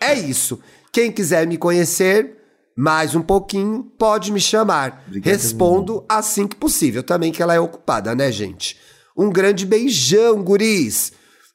É 0.00 0.14
isso. 0.14 0.58
Quem 0.92 1.12
quiser 1.12 1.46
me 1.46 1.56
conhecer 1.56 2.39
mais 2.76 3.14
um 3.14 3.22
pouquinho, 3.22 3.84
pode 3.98 4.32
me 4.32 4.40
chamar. 4.40 5.04
Respondo 5.22 6.04
assim 6.08 6.46
que 6.46 6.56
possível. 6.56 7.02
Também 7.02 7.32
que 7.32 7.42
ela 7.42 7.54
é 7.54 7.60
ocupada, 7.60 8.14
né, 8.14 8.30
gente? 8.32 8.76
Um 9.16 9.30
grande 9.30 9.66
beijão, 9.66 10.42
guris. 10.42 11.12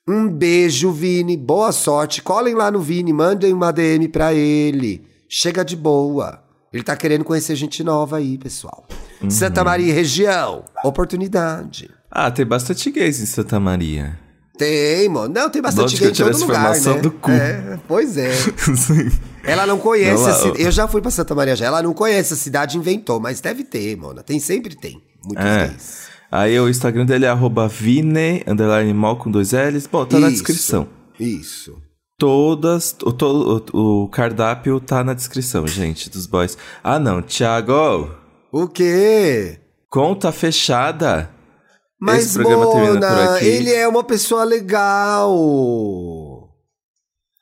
Um 0.07 0.27
beijo, 0.27 0.91
Vini. 0.91 1.35
Boa 1.35 1.71
sorte. 1.71 2.21
Colhem 2.21 2.53
lá 2.53 2.69
no 2.69 2.79
Vini, 2.79 3.11
mandem 3.11 3.53
uma 3.53 3.71
DM 3.71 4.07
pra 4.07 4.33
ele. 4.33 5.07
Chega 5.27 5.65
de 5.65 5.75
boa. 5.75 6.43
Ele 6.71 6.83
tá 6.83 6.95
querendo 6.95 7.23
conhecer 7.23 7.55
gente 7.55 7.83
nova 7.83 8.17
aí, 8.17 8.37
pessoal. 8.37 8.85
Santa 9.29 9.63
Maria 9.63 9.93
região. 9.93 10.65
Oportunidade. 10.83 11.89
Ah, 12.11 12.29
tem 12.29 12.45
bastante 12.45 12.91
gays 12.91 13.19
em 13.19 13.25
Santa 13.25 13.59
Maria. 13.59 14.19
Tem, 14.57 15.09
mano. 15.09 15.33
Não, 15.33 15.49
tem 15.49 15.61
bastante 15.61 15.83
Onde 15.85 15.95
que 15.95 15.99
gay 16.01 16.07
eu 16.09 16.11
em 16.13 16.31
todo 16.31 16.41
lugar, 16.41 16.59
informação 16.61 16.95
né? 16.95 17.01
do 17.01 17.11
cu? 17.11 17.31
É, 17.31 17.79
pois 17.87 18.17
é. 18.17 18.31
Sim. 18.33 19.11
Ela 19.43 19.65
não 19.67 19.77
conhece 19.77 20.23
Não, 20.23 20.29
a 20.29 20.33
ó. 20.33 20.37
cidade. 20.39 20.61
Eu 20.63 20.71
já 20.71 20.87
fui 20.87 21.01
pra 21.01 21.11
Santa 21.11 21.35
Maria 21.35 21.55
já. 21.55 21.65
Ela 21.67 21.81
não 21.83 21.93
conhece 21.93 22.33
a 22.33 22.37
cidade, 22.37 22.77
inventou, 22.77 23.19
mas 23.19 23.39
deve 23.41 23.63
ter, 23.63 23.95
mona. 23.95 24.23
Tem, 24.23 24.39
sempre 24.39 24.75
tem. 24.75 25.01
Muitos 25.23 25.45
É. 25.45 25.67
gays. 25.67 26.05
Aí 26.31 26.59
o 26.59 26.67
Instagram 26.67 27.05
dele 27.05 27.25
é 27.25 27.29
arroba 27.29 27.67
Vine, 27.67 28.43
underline 28.47 28.93
mal 28.93 29.17
com 29.17 29.29
dois 29.29 29.51
L's. 29.53 29.85
Bom, 29.87 30.05
tá 30.05 30.19
na 30.19 30.27
Isso. 30.27 30.37
descrição. 30.37 30.87
Isso. 31.19 31.77
Todas, 32.17 32.95
o, 33.03 33.11
to- 33.11 33.63
o, 33.73 34.03
o 34.03 34.07
cardápio 34.09 34.79
tá 34.79 35.03
na 35.03 35.13
descrição, 35.13 35.67
gente, 35.67 36.09
dos 36.09 36.25
boys. 36.25 36.57
Ah, 36.83 36.97
não, 36.97 37.21
Thiago, 37.21 38.09
O 38.51 38.67
quê? 38.67 39.59
conta 39.89 40.31
fechada. 40.31 41.29
Mas, 42.05 42.25
Esse 42.25 42.33
programa 42.35 42.67
termina 42.71 42.99
por 42.99 43.09
Mona, 43.09 43.35
aqui. 43.35 43.45
ele 43.45 43.73
é 43.73 43.87
uma 43.87 44.03
pessoa 44.03 44.43
legal. 44.43 45.33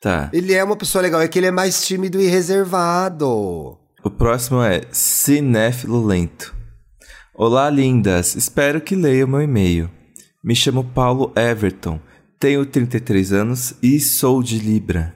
Tá. 0.00 0.30
Ele 0.32 0.54
é 0.54 0.64
uma 0.64 0.74
pessoa 0.74 1.02
legal. 1.02 1.20
É 1.20 1.28
que 1.28 1.38
ele 1.38 1.48
é 1.48 1.50
mais 1.50 1.84
tímido 1.86 2.18
e 2.18 2.26
reservado. 2.28 3.78
O 4.02 4.10
próximo 4.10 4.62
é 4.62 4.80
Cinéfilo 4.90 6.02
Lento. 6.06 6.54
Olá, 7.34 7.68
lindas. 7.68 8.34
Espero 8.36 8.80
que 8.80 8.96
leiam 8.96 9.28
meu 9.28 9.42
e-mail. 9.42 9.90
Me 10.42 10.56
chamo 10.56 10.82
Paulo 10.82 11.30
Everton. 11.36 12.00
Tenho 12.40 12.64
33 12.64 13.34
anos 13.34 13.74
e 13.82 14.00
sou 14.00 14.42
de 14.42 14.58
Libra. 14.58 15.14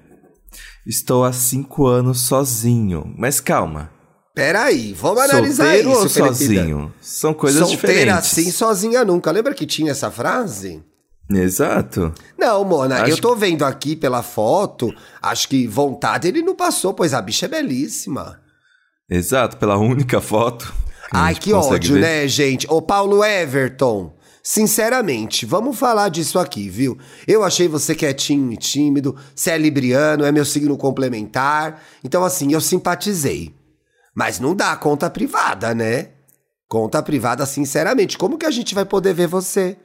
Estou 0.86 1.24
há 1.24 1.32
5 1.32 1.86
anos 1.86 2.20
sozinho. 2.20 3.14
Mas 3.16 3.40
calma. 3.40 3.90
Peraí, 4.38 4.92
vamos 4.92 5.20
analisar 5.20 5.64
Solteiro 5.64 5.90
isso, 5.90 6.00
ou 6.02 6.08
Felipida. 6.08 6.32
sozinho? 6.32 6.94
São 7.00 7.34
coisas 7.34 7.58
Solteira 7.68 7.92
diferentes. 7.96 8.30
assim, 8.38 8.50
sozinha 8.52 9.04
nunca. 9.04 9.32
Lembra 9.32 9.52
que 9.52 9.66
tinha 9.66 9.90
essa 9.90 10.12
frase? 10.12 10.80
Exato. 11.28 12.14
Não, 12.38 12.64
Mona, 12.64 13.02
Acho 13.02 13.14
eu 13.14 13.20
tô 13.20 13.34
vendo 13.34 13.64
aqui 13.64 13.96
pela 13.96 14.22
foto, 14.22 14.94
acho 15.20 15.48
que 15.48 15.66
vontade 15.66 16.28
ele 16.28 16.40
não 16.40 16.54
passou, 16.54 16.94
pois 16.94 17.12
a 17.12 17.20
bicha 17.20 17.46
é 17.46 17.48
belíssima. 17.48 18.40
Exato, 19.10 19.56
pela 19.56 19.76
única 19.76 20.20
foto. 20.20 20.66
que 21.10 21.16
Ai, 21.16 21.34
que 21.34 21.52
ódio, 21.52 21.94
ver. 21.94 22.00
né, 22.00 22.28
gente? 22.28 22.64
Ô, 22.70 22.80
Paulo 22.80 23.24
Everton, 23.24 24.14
sinceramente, 24.40 25.44
vamos 25.44 25.76
falar 25.76 26.10
disso 26.10 26.38
aqui, 26.38 26.68
viu? 26.70 26.96
Eu 27.26 27.42
achei 27.42 27.66
você 27.66 27.92
quietinho 27.92 28.52
e 28.52 28.56
tímido, 28.56 29.16
você 29.34 29.50
é 29.50 29.58
libriano, 29.58 30.24
é 30.24 30.30
meu 30.30 30.44
signo 30.44 30.76
complementar. 30.78 31.82
Então, 32.04 32.24
assim, 32.24 32.52
eu 32.52 32.60
simpatizei. 32.60 33.57
Mas 34.14 34.40
não 34.40 34.54
dá 34.54 34.74
conta 34.76 35.08
privada, 35.10 35.74
né? 35.74 36.08
Conta 36.68 37.02
privada, 37.02 37.46
sinceramente. 37.46 38.18
Como 38.18 38.36
que 38.36 38.46
a 38.46 38.50
gente 38.50 38.74
vai 38.74 38.84
poder 38.84 39.14
ver 39.14 39.26
você? 39.26 39.76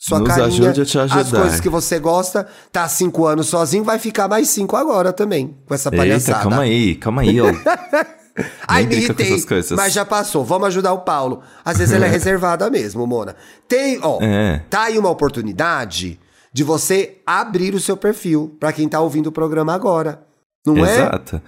Sua 0.00 0.20
Nos 0.20 0.28
carinha, 0.28 0.46
ajude 0.46 0.80
a 0.80 0.84
te 0.84 0.98
as 0.98 1.12
ajudar. 1.12 1.40
coisas 1.40 1.60
que 1.60 1.68
você 1.68 1.98
gosta, 1.98 2.46
tá 2.70 2.84
há 2.84 2.88
cinco 2.88 3.26
anos 3.26 3.48
sozinho, 3.48 3.82
vai 3.82 3.98
ficar 3.98 4.28
mais 4.28 4.48
cinco 4.48 4.76
agora 4.76 5.12
também, 5.12 5.56
com 5.66 5.74
essa 5.74 5.90
palhaçada. 5.90 6.38
Eita, 6.38 6.42
calma 6.48 6.62
aí, 6.62 6.94
calma 6.94 7.22
aí, 7.22 7.40
ó. 7.40 7.46
Ai, 8.68 8.86
me 8.86 8.94
irritei, 8.96 9.44
mas 9.76 9.92
já 9.92 10.04
passou. 10.04 10.44
Vamos 10.44 10.68
ajudar 10.68 10.92
o 10.92 11.00
Paulo. 11.00 11.42
Às 11.64 11.78
vezes 11.78 11.92
ela 11.92 12.06
é 12.06 12.08
reservada 12.10 12.70
mesmo, 12.70 13.04
Mona. 13.04 13.34
Tem, 13.66 13.98
ó, 14.00 14.18
É. 14.22 14.62
tá 14.70 14.82
aí 14.84 14.96
uma 14.96 15.10
oportunidade 15.10 16.20
de 16.52 16.62
você 16.62 17.16
abrir 17.26 17.74
o 17.74 17.80
seu 17.80 17.96
perfil 17.96 18.56
pra 18.60 18.72
quem 18.72 18.88
tá 18.88 19.00
ouvindo 19.00 19.26
o 19.26 19.32
programa 19.32 19.74
agora. 19.74 20.22
Não 20.64 20.86
é? 20.86 20.94
Exato. 20.94 21.42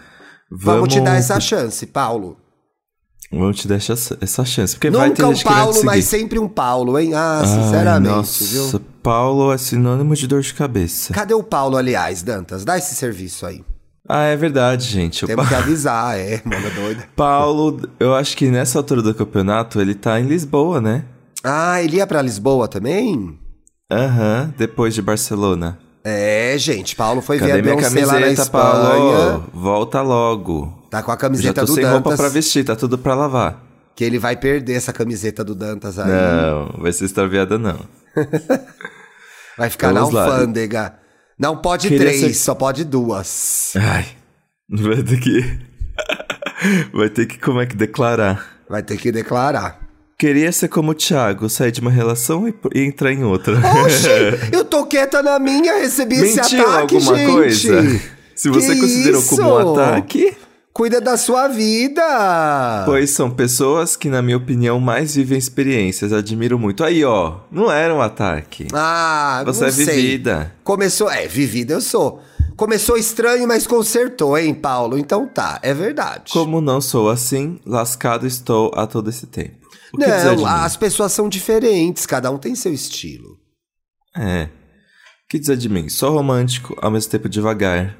Vamos, 0.50 0.92
te 0.92 1.00
dar 1.00 1.16
essa 1.16 1.38
chance, 1.38 1.86
Paulo. 1.86 2.36
Vamos 3.32 3.60
te 3.60 3.68
dar 3.68 3.76
essa, 3.76 4.18
essa 4.20 4.44
chance. 4.44 4.74
Porque 4.74 4.90
vai 4.90 5.10
ter 5.10 5.22
Nunca 5.22 5.28
um 5.28 5.34
gente 5.34 5.44
Paulo, 5.44 5.84
mas 5.84 6.04
sempre 6.04 6.38
um 6.38 6.48
Paulo, 6.48 6.98
hein? 6.98 7.14
Ah, 7.14 7.40
Ai, 7.40 7.46
sinceramente, 7.46 8.10
nossa, 8.10 8.44
viu? 8.44 8.80
Paulo 9.02 9.52
é 9.52 9.58
sinônimo 9.58 10.16
de 10.16 10.26
dor 10.26 10.42
de 10.42 10.52
cabeça. 10.52 11.14
Cadê 11.14 11.32
o 11.32 11.42
Paulo, 11.42 11.76
aliás, 11.76 12.22
Dantas? 12.22 12.64
Dá 12.64 12.76
esse 12.76 12.94
serviço 12.96 13.46
aí. 13.46 13.64
Ah, 14.08 14.24
é 14.24 14.36
verdade, 14.36 14.86
gente. 14.88 15.24
Temos 15.24 15.48
que 15.48 15.54
avisar, 15.54 16.18
é, 16.18 16.42
mano, 16.44 16.68
doida. 16.74 17.08
Paulo, 17.14 17.88
eu 18.00 18.12
acho 18.12 18.36
que 18.36 18.50
nessa 18.50 18.80
altura 18.80 19.02
do 19.02 19.14
campeonato 19.14 19.80
ele 19.80 19.94
tá 19.94 20.18
em 20.18 20.26
Lisboa, 20.26 20.80
né? 20.80 21.04
Ah, 21.44 21.80
ele 21.80 21.98
ia 21.98 22.06
pra 22.08 22.20
Lisboa 22.20 22.66
também? 22.66 23.38
Aham, 23.88 24.52
depois 24.58 24.94
de 24.94 25.00
Barcelona. 25.00 25.78
É, 26.02 26.56
gente, 26.58 26.96
Paulo 26.96 27.20
foi 27.20 27.36
ver 27.38 27.48
Cadê 27.48 27.60
a 27.60 27.62
minha 27.62 27.76
Beyoncé 27.76 28.06
lá 28.06 28.12
na 28.14 28.20
camiseta, 28.20 28.42
Espanha. 28.42 28.64
Paulo? 28.64 29.50
Volta 29.52 30.00
logo. 30.02 30.86
Tá 30.90 31.02
com 31.02 31.10
a 31.10 31.14
Já 31.14 31.20
camiseta 31.20 31.60
tô 31.60 31.66
do 31.66 31.74
sem 31.74 31.84
Dantas. 31.84 32.02
roupa 32.02 32.16
pra 32.16 32.28
vestir, 32.28 32.64
tá 32.64 32.74
tudo 32.74 32.96
pra 32.98 33.14
lavar. 33.14 33.62
Que 33.94 34.04
ele 34.04 34.18
vai 34.18 34.34
perder 34.36 34.74
essa 34.74 34.92
camiseta 34.94 35.44
do 35.44 35.54
Dantas 35.54 35.98
aí. 35.98 36.08
Não, 36.08 36.80
vai 36.80 36.90
ser 36.92 37.04
extraviada 37.04 37.58
não. 37.58 37.78
Vai 39.58 39.68
ficar 39.68 39.92
Vamos 39.92 40.14
na 40.14 40.20
lá. 40.20 40.32
alfândega. 40.32 40.94
Não 41.38 41.56
pode 41.56 41.88
Queria 41.88 42.06
três, 42.06 42.20
ser- 42.20 42.34
só 42.34 42.54
pode 42.54 42.82
duas. 42.84 43.72
Ai, 43.76 44.06
vai 44.70 45.02
ter 45.02 45.20
que... 45.20 45.58
vai 46.96 47.10
ter 47.10 47.26
que, 47.26 47.38
como 47.38 47.60
é 47.60 47.66
que, 47.66 47.76
declarar. 47.76 48.46
Vai 48.68 48.82
ter 48.82 48.96
que 48.96 49.12
declarar. 49.12 49.79
Queria 50.20 50.52
ser 50.52 50.68
como 50.68 50.90
o 50.90 50.94
Thiago, 50.94 51.48
sair 51.48 51.72
de 51.72 51.80
uma 51.80 51.90
relação 51.90 52.46
e, 52.46 52.54
e 52.74 52.82
entrar 52.84 53.10
em 53.10 53.24
outra. 53.24 53.54
Oxi, 53.86 54.06
eu 54.52 54.66
tô 54.66 54.84
quieta 54.84 55.22
na 55.22 55.38
minha, 55.38 55.78
recebi 55.78 56.16
esse 56.16 56.36
Mentiu 56.36 56.60
ataque, 56.68 56.96
alguma 56.96 57.16
gente. 57.16 57.32
coisa? 57.32 58.00
Se 58.34 58.50
você 58.50 58.74
Que 58.74 58.80
considerou 58.82 59.22
como 59.22 59.42
um 59.42 59.60
isso? 59.60 59.80
ataque, 59.80 60.36
Cuida 60.74 61.00
da 61.00 61.16
sua 61.16 61.48
vida. 61.48 62.02
pois 62.84 63.08
são 63.10 63.30
pessoas 63.30 63.96
que, 63.96 64.10
na 64.10 64.20
minha 64.20 64.36
opinião, 64.36 64.78
mais 64.78 65.14
vivem 65.14 65.38
experiências. 65.38 66.12
Admiro 66.12 66.58
muito. 66.58 66.84
Aí, 66.84 67.02
ó, 67.02 67.38
não 67.50 67.72
era 67.72 67.94
um 67.94 68.02
ataque. 68.02 68.66
Ah, 68.74 69.42
Você 69.46 69.64
é 69.64 69.70
sei. 69.70 69.84
vivida. 69.86 70.52
Começou, 70.62 71.10
é, 71.10 71.26
vivida 71.26 71.72
eu 71.74 71.80
sou. 71.80 72.20
Começou 72.56 72.98
estranho, 72.98 73.48
mas 73.48 73.66
consertou, 73.66 74.36
hein, 74.36 74.52
Paulo? 74.52 74.98
Então 74.98 75.26
tá, 75.26 75.58
é 75.62 75.72
verdade. 75.72 76.30
Como 76.30 76.60
não 76.60 76.78
sou 76.80 77.08
assim, 77.08 77.58
lascado 77.64 78.26
estou 78.26 78.70
há 78.74 78.86
todo 78.86 79.08
esse 79.08 79.26
tempo. 79.26 79.59
O 79.92 79.98
que 79.98 80.06
Não, 80.06 80.46
as 80.46 80.76
pessoas 80.76 81.12
são 81.12 81.28
diferentes, 81.28 82.06
cada 82.06 82.30
um 82.30 82.38
tem 82.38 82.54
seu 82.54 82.72
estilo. 82.72 83.38
É. 84.16 84.44
O 84.44 85.28
que 85.28 85.38
dizer 85.38 85.56
de 85.56 85.68
mim? 85.68 85.88
Sou 85.88 86.12
romântico, 86.12 86.76
ao 86.80 86.90
mesmo 86.90 87.10
tempo 87.10 87.28
devagar. 87.28 87.96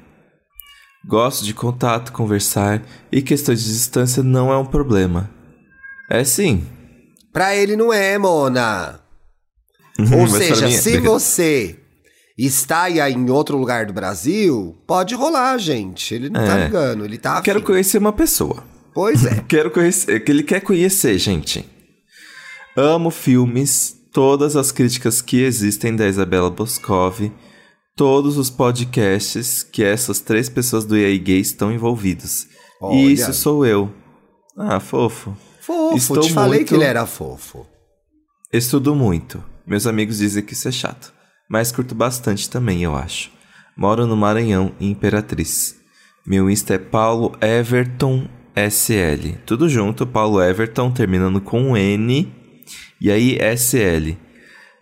Gosto 1.07 1.43
de 1.43 1.53
contato, 1.53 2.11
conversar, 2.11 2.81
e 3.11 3.21
questões 3.21 3.63
de 3.63 3.73
distância 3.73 4.21
não 4.21 4.51
é 4.51 4.57
um 4.57 4.65
problema. 4.65 5.29
É 6.09 6.23
sim. 6.23 6.65
Pra 7.33 7.55
ele 7.55 7.75
não 7.75 7.91
é, 7.91 8.17
Mona. 8.17 8.99
Ou 9.99 10.05
Mas 10.23 10.31
pra 10.31 10.39
seja, 10.39 10.67
é. 10.67 10.71
se 10.71 10.97
você 10.99 11.79
está 12.37 12.83
aí 12.83 12.99
em 13.13 13.29
outro 13.29 13.57
lugar 13.57 13.85
do 13.85 13.93
Brasil, 13.93 14.75
pode 14.87 15.15
rolar, 15.15 15.57
gente. 15.57 16.13
Ele 16.13 16.29
não 16.29 16.43
tá 16.45 16.59
É. 16.59 16.65
ligando, 16.65 17.05
ele 17.05 17.17
tá 17.17 17.33
afim. 17.33 17.43
Quero 17.43 17.61
conhecer 17.61 17.97
uma 17.97 18.13
pessoa. 18.13 18.63
Pois 18.93 19.25
é. 19.25 19.41
Quero 19.47 19.71
conhecer, 19.71 20.19
que 20.23 20.31
ele 20.31 20.43
quer 20.43 20.59
conhecer, 20.61 21.17
gente. 21.17 21.65
Amo 22.75 23.09
filmes, 23.11 23.95
todas 24.13 24.55
as 24.55 24.71
críticas 24.71 25.21
que 25.21 25.41
existem 25.43 25.95
da 25.95 26.07
Isabela 26.07 26.49
Boscov, 26.49 27.31
todos 27.95 28.37
os 28.37 28.49
podcasts 28.49 29.63
que 29.63 29.83
essas 29.83 30.19
três 30.19 30.47
pessoas 30.49 30.85
do 30.85 30.95
EA 30.97 31.17
Gay 31.17 31.39
estão 31.39 31.71
envolvidos. 31.71 32.47
Olha. 32.81 32.95
E 32.95 33.13
isso 33.13 33.33
sou 33.33 33.65
eu. 33.65 33.91
Ah, 34.57 34.79
fofo. 34.79 35.35
Fofo, 35.59 35.97
Estou 35.97 36.19
te 36.21 36.33
falei 36.33 36.59
muito- 36.59 36.69
que 36.69 36.75
ele 36.75 36.83
era 36.83 37.05
fofo. 37.05 37.65
Estudo 38.51 38.95
muito. 38.95 39.43
Meus 39.65 39.85
amigos 39.85 40.17
dizem 40.17 40.43
que 40.43 40.53
isso 40.53 40.67
é 40.67 40.71
chato. 40.71 41.13
Mas 41.49 41.71
curto 41.71 41.93
bastante 41.93 42.49
também, 42.49 42.83
eu 42.83 42.95
acho. 42.95 43.29
Moro 43.77 44.07
no 44.07 44.15
Maranhão, 44.17 44.73
em 44.79 44.91
Imperatriz. 44.91 45.75
Meu 46.25 46.49
Insta 46.49 46.73
é 46.75 46.77
Paulo 46.77 47.33
Everton 47.41 48.27
SL. 48.55 49.37
Tudo 49.45 49.67
junto, 49.69 50.05
Paulo 50.07 50.41
Everton, 50.41 50.91
terminando 50.91 51.39
com 51.41 51.61
um 51.61 51.77
N. 51.77 52.33
E 53.01 53.09
aí, 53.11 53.37
SL. 53.57 54.15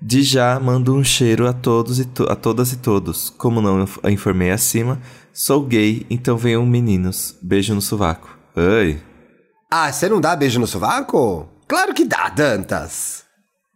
De 0.01 0.21
já 0.23 0.59
mando 0.59 0.93
um 0.95 1.03
cheiro 1.03 1.47
a 1.47 1.53
todos 1.53 1.99
e 1.99 2.05
to 2.05 2.25
a 2.29 2.35
todas 2.35 2.71
e 2.73 2.77
todos. 2.77 3.29
Como 3.29 3.61
não 3.61 3.85
informei 4.09 4.51
acima, 4.51 4.99
sou 5.33 5.61
gay, 5.65 6.05
então 6.09 6.37
venham 6.37 6.65
meninos. 6.65 7.37
Beijo 7.41 7.73
no 7.73 7.81
sovaco. 7.81 8.37
Oi. 8.55 9.01
Ah, 9.71 9.91
você 9.91 10.07
não 10.09 10.19
dá 10.21 10.35
beijo 10.35 10.59
no 10.59 10.67
sovaco? 10.67 11.47
Claro 11.67 11.93
que 11.93 12.03
dá, 12.05 12.29
Dantas. 12.29 13.23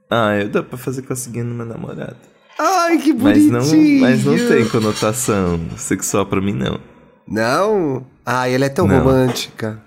Ah, 0.10 0.36
eu 0.36 0.50
dá 0.50 0.62
pra 0.62 0.78
fazer 0.78 1.04
conseguindo 1.04 1.54
meu 1.54 1.66
namorado. 1.66 2.18
Ai, 2.60 2.98
que 3.00 3.14
Mas 3.14 3.48
bonitinho. 3.48 3.52
não, 3.54 4.02
mas 4.02 4.24
não 4.26 4.36
tem 4.38 4.68
conotação 4.70 5.60
sexual 5.78 6.26
pra 6.26 6.40
mim, 6.42 6.54
não. 6.54 6.80
Não? 7.28 8.06
Ai, 8.26 8.54
ela 8.56 8.66
é 8.66 8.70
tão 8.70 8.88
Não. 8.88 9.00
romântica. 9.00 9.82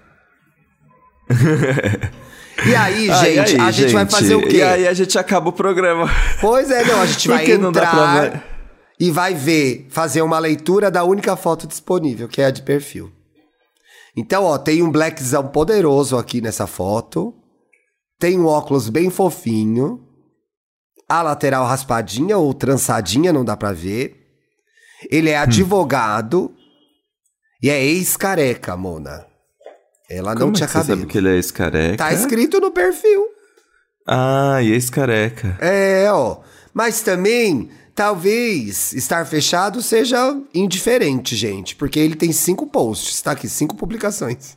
e 2.65 2.75
aí, 2.75 3.11
Ah, 3.11 3.29
e 3.29 3.35
gente, 3.35 3.55
aí, 3.55 3.61
a 3.61 3.71
gente 3.71 3.93
vai 3.93 4.03
gente? 4.05 4.11
fazer 4.15 4.35
o 4.35 4.43
quê? 4.43 4.57
E 4.59 4.63
aí 4.63 4.89
a 4.89 4.95
gente 4.95 5.19
acaba 5.19 5.49
o 5.51 5.53
programa. 5.53 6.09
Pois 6.41 6.71
é, 6.71 6.85
não, 6.85 7.03
a 7.03 7.07
gente 7.07 7.27
vai 7.29 7.45
pra 7.45 7.55
entrar 7.55 8.45
e 8.99 9.11
vai 9.11 9.35
ver, 9.35 9.87
fazer 9.91 10.23
uma 10.23 10.39
leitura 10.39 10.91
da 10.91 11.05
única 11.05 11.37
foto 11.37 11.67
disponível, 11.67 12.27
que 12.29 12.41
é 12.41 12.47
a 12.47 12.51
de 12.51 12.63
perfil. 12.63 13.13
Então, 14.17 14.45
ó, 14.45 14.57
tem 14.57 14.83
um 14.83 14.91
blackzão 14.91 15.49
poderoso 15.49 16.17
aqui 16.17 16.41
nessa 16.41 16.67
foto. 16.67 17.35
Tem 18.19 18.39
um 18.41 18.47
óculos 18.47 18.89
bem 18.89 19.11
fofinho. 19.11 20.01
A 21.07 21.21
lateral 21.21 21.67
raspadinha 21.67 22.39
ou 22.39 22.55
trançadinha, 22.55 23.33
não 23.33 23.45
dá 23.45 23.55
pra 23.57 23.73
ver. 23.73 24.17
Ele 25.11 25.29
Hum. 25.29 25.33
é 25.35 25.37
advogado 25.37 26.55
e 27.63 27.69
é 27.69 27.85
ex-careca, 27.85 28.75
Mona. 28.77 29.27
Ela 30.09 30.35
não 30.35 30.41
Como 30.43 30.53
tinha 30.53 30.65
é 30.65 30.67
que 30.69 30.73
você 30.73 30.79
cabelo. 30.79 31.01
sabe 31.01 31.11
que 31.13 31.19
ele 31.19 31.29
é 31.31 31.35
ex-careca? 31.35 31.97
Tá 31.97 32.13
escrito 32.13 32.61
no 32.61 32.71
perfil. 32.71 33.25
Ah, 34.07 34.59
e 34.63 34.71
ex-careca. 34.73 35.57
É, 35.61 36.07
ó. 36.13 36.39
Mas 36.73 37.01
também, 37.01 37.71
talvez 37.95 38.93
estar 38.93 39.27
fechado 39.27 39.83
seja 39.83 40.37
indiferente, 40.55 41.35
gente. 41.35 41.75
Porque 41.75 41.99
ele 41.99 42.15
tem 42.15 42.31
cinco 42.33 42.67
posts, 42.69 43.21
tá 43.21 43.33
aqui, 43.33 43.49
cinco 43.49 43.75
publicações. 43.75 44.57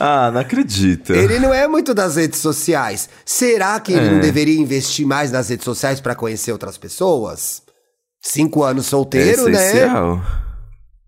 Ah, 0.00 0.30
não 0.32 0.40
acredito. 0.40 1.12
Ele 1.12 1.38
não 1.38 1.52
é 1.52 1.68
muito 1.68 1.92
das 1.94 2.16
redes 2.16 2.40
sociais. 2.40 3.08
Será 3.24 3.78
que 3.78 3.92
ele 3.92 4.06
É. 4.06 4.10
não 4.12 4.20
deveria 4.20 4.58
investir 4.58 5.06
mais 5.06 5.30
nas 5.30 5.50
redes 5.50 5.64
sociais 5.64 6.00
pra 6.00 6.14
conhecer 6.14 6.50
outras 6.52 6.78
pessoas? 6.78 7.62
Cinco 8.22 8.62
anos 8.64 8.86
é 8.86 8.90
solteiro, 8.90 9.48
né? 9.48 9.86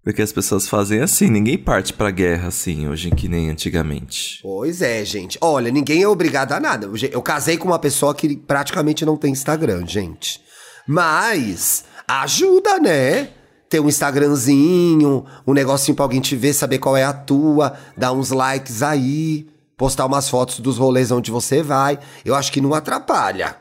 Porque 0.07 0.23
as 0.23 0.31
pessoas 0.31 0.69
fazem 0.69 1.01
assim, 1.01 1.29
ninguém 1.29 1.59
parte 1.59 1.93
pra 1.93 2.13
guerra 2.13 2.47
assim, 2.47 2.87
hoje 2.87 3.11
que 3.11 3.27
nem 3.27 3.51
antigamente. 3.51 4.39
Pois 4.41 4.81
é, 4.81 5.05
gente. 5.05 5.37
Olha, 5.41 5.69
ninguém 5.69 6.01
é 6.01 6.07
obrigado 6.07 6.53
a 6.53 6.61
nada. 6.61 6.87
Eu, 6.87 6.95
eu 7.11 7.21
casei 7.21 7.57
com 7.57 7.67
uma 7.67 7.79
pessoa 7.81 8.15
que 8.15 8.37
praticamente 8.37 9.05
não 9.05 9.17
tem 9.17 9.33
Instagram, 9.33 9.85
gente. 9.85 10.41
Mas 10.87 11.87
ajuda, 12.07 12.79
né? 12.79 13.31
Ter 13.69 13.81
um 13.81 13.89
Instagramzinho, 13.89 15.27
um 15.45 15.53
negocinho 15.53 15.97
pra 15.97 16.05
alguém 16.05 16.21
te 16.21 16.37
ver, 16.37 16.53
saber 16.53 16.79
qual 16.79 16.97
é 16.97 17.03
a 17.03 17.13
tua, 17.13 17.77
dar 17.97 18.13
uns 18.13 18.31
likes 18.31 18.85
aí, 18.85 19.49
postar 19.77 20.07
umas 20.07 20.29
fotos 20.29 20.61
dos 20.61 20.79
rolês 20.79 21.11
onde 21.11 21.33
você 21.33 21.65
vai. 21.65 21.99
Eu 22.25 22.37
acho 22.37 22.53
que 22.53 22.61
não 22.61 22.75
atrapalha. 22.75 23.57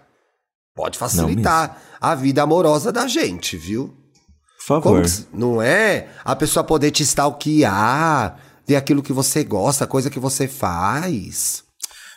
Pode 0.76 1.00
facilitar 1.00 1.82
a 2.00 2.14
vida 2.14 2.44
amorosa 2.44 2.92
da 2.92 3.08
gente, 3.08 3.58
viu? 3.58 4.05
Favor. 4.68 5.02
que- 5.04 5.26
não 5.34 5.62
é? 5.62 6.08
A 6.24 6.36
pessoa 6.36 6.64
poder 6.64 6.92
te 6.92 7.04
stalkear, 7.04 8.38
ver 8.68 8.76
aquilo 8.76 9.04
que 9.04 9.14
você 9.14 9.44
gosta, 9.44 9.86
coisa 9.88 10.10
que 10.10 10.20
você 10.20 10.48
faz. 10.48 11.64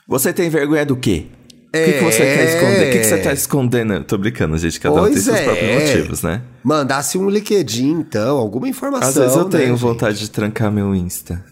Você 0.08 0.32
tem 0.32 0.48
vergonha 0.48 0.86
do 0.86 0.96
quê? 0.96 1.26
O 1.68 1.70
que, 1.72 1.78
É. 1.78 1.92
que 1.98 2.04
você 2.04 2.18
quer 2.20 2.44
esconder? 2.54 2.88
O 2.88 2.92
que, 2.92 2.98
que 3.00 3.04
você 3.04 3.18
tá 3.18 3.32
escondendo? 3.34 4.04
Tô 4.04 4.16
brincando, 4.16 4.56
gente. 4.56 4.80
Cada 4.80 4.94
um 5.02 5.04
tem 5.04 5.12
Pois 5.12 5.24
seus 5.24 5.36
é. 5.36 5.44
próprios 5.44 5.82
motivos, 5.82 6.22
né? 6.22 6.42
Mandasse 6.64 7.18
um 7.18 7.28
LinkedIn, 7.28 7.90
então, 7.90 8.38
alguma 8.38 8.66
informação. 8.66 9.08
Às 9.08 9.14
vezes 9.16 9.36
eu 9.36 9.44
né, 9.44 9.50
tenho 9.50 9.68
gente? 9.72 9.80
vontade 9.80 10.18
de 10.18 10.30
trancar 10.30 10.72
meu 10.72 10.94
Insta. 10.94 11.44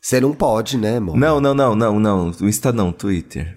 Você 0.00 0.20
não 0.20 0.32
pode, 0.32 0.78
né, 0.78 0.98
amor? 0.98 1.16
Não, 1.16 1.40
não, 1.40 1.52
não, 1.52 1.74
não, 1.74 1.98
não. 1.98 2.30
O 2.40 2.48
Insta 2.48 2.72
não, 2.72 2.92
Twitter. 2.92 3.56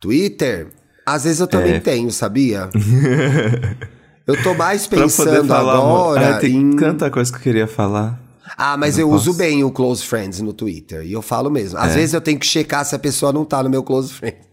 Twitter? 0.00 0.72
Às 1.06 1.22
vezes 1.24 1.38
eu 1.40 1.46
também 1.46 1.74
É. 1.74 1.80
tenho, 1.80 2.10
sabia? 2.10 2.68
eu 4.26 4.42
tô 4.42 4.54
mais 4.54 4.86
pensando 4.86 5.52
agora 5.52 6.36
Ah, 6.36 6.38
tem 6.38 6.54
em. 6.56 6.76
tanta 6.76 7.10
coisa 7.10 7.30
que 7.30 7.38
eu 7.38 7.42
queria 7.42 7.66
falar. 7.66 8.20
Ah, 8.56 8.76
mas 8.76 8.98
Eu 8.98 9.08
eu 9.08 9.14
uso 9.14 9.32
bem 9.34 9.64
o 9.64 9.70
Close 9.70 10.04
Friends 10.04 10.40
no 10.40 10.52
Twitter. 10.52 11.02
E 11.04 11.12
eu 11.12 11.22
falo 11.22 11.50
mesmo. 11.50 11.78
Às 11.78 11.92
É. 11.92 11.94
vezes 11.96 12.14
eu 12.14 12.20
tenho 12.20 12.38
que 12.38 12.46
checar 12.46 12.84
se 12.84 12.94
a 12.94 12.98
pessoa 12.98 13.32
não 13.32 13.44
tá 13.44 13.62
no 13.62 13.70
meu 13.70 13.82
Close 13.82 14.12
Friends. 14.12 14.44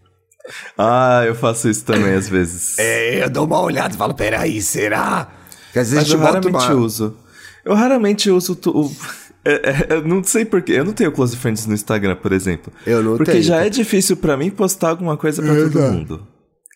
Ah, 0.76 1.22
eu 1.26 1.34
faço 1.34 1.68
isso 1.68 1.84
também 1.84 2.14
às 2.14 2.28
vezes. 2.28 2.76
É, 2.80 3.22
eu 3.24 3.30
dou 3.30 3.44
uma 3.46 3.60
olhada 3.60 3.94
e 3.94 3.96
falo, 3.98 4.14
peraí, 4.14 4.60
será? 4.60 5.28
Porque 5.66 5.78
às 5.78 5.90
vezes 5.90 6.08
Mas 6.08 6.12
eu 6.12 6.20
raramente 6.20 6.56
uma- 6.72 6.74
uso. 6.74 7.16
Eu 7.64 7.74
raramente 7.74 8.30
uso 8.30 8.54
tu- 8.56 8.70
o. 8.76 8.92
É, 9.44 9.54
é, 9.54 9.86
eu 9.96 10.06
não 10.06 10.22
sei 10.22 10.44
porquê. 10.44 10.70
Eu 10.70 10.84
não 10.84 10.92
tenho 10.92 11.10
close 11.10 11.36
friends 11.36 11.66
no 11.66 11.74
Instagram, 11.74 12.14
por 12.14 12.30
exemplo. 12.32 12.72
Eu 12.86 13.02
não 13.02 13.16
Porque 13.16 13.32
tenho. 13.32 13.42
já 13.42 13.64
é 13.66 13.68
difícil 13.68 14.16
pra 14.16 14.36
mim 14.36 14.50
postar 14.50 14.90
alguma 14.90 15.16
coisa 15.16 15.42
pra 15.42 15.52
todo 15.52 15.80
mundo. 15.80 16.26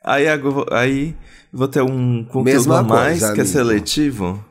Aí, 0.06 0.24
aí 0.70 1.16
vou 1.52 1.66
ter 1.68 1.82
um 1.82 2.24
conteúdo 2.24 2.44
Mesma 2.44 2.78
a 2.78 2.82
mais 2.82 3.18
coisa, 3.18 3.34
que 3.34 3.40
é 3.40 3.42
amigo. 3.42 3.58
seletivo. 3.58 4.44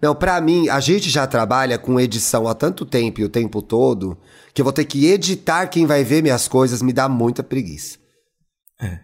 Não, 0.00 0.14
pra 0.14 0.40
mim, 0.40 0.68
a 0.68 0.80
gente 0.80 1.10
já 1.10 1.26
trabalha 1.26 1.78
com 1.78 1.98
edição 2.00 2.48
há 2.48 2.54
tanto 2.54 2.84
tempo 2.84 3.20
e 3.20 3.24
o 3.24 3.28
tempo 3.28 3.60
todo 3.62 4.16
que 4.54 4.60
eu 4.60 4.64
vou 4.64 4.72
ter 4.72 4.84
que 4.84 5.06
editar 5.06 5.66
quem 5.66 5.86
vai 5.86 6.04
ver 6.04 6.22
minhas 6.22 6.46
coisas, 6.48 6.82
me 6.82 6.92
dá 6.92 7.08
muita 7.08 7.42
preguiça. 7.42 7.98
É. 8.80 8.98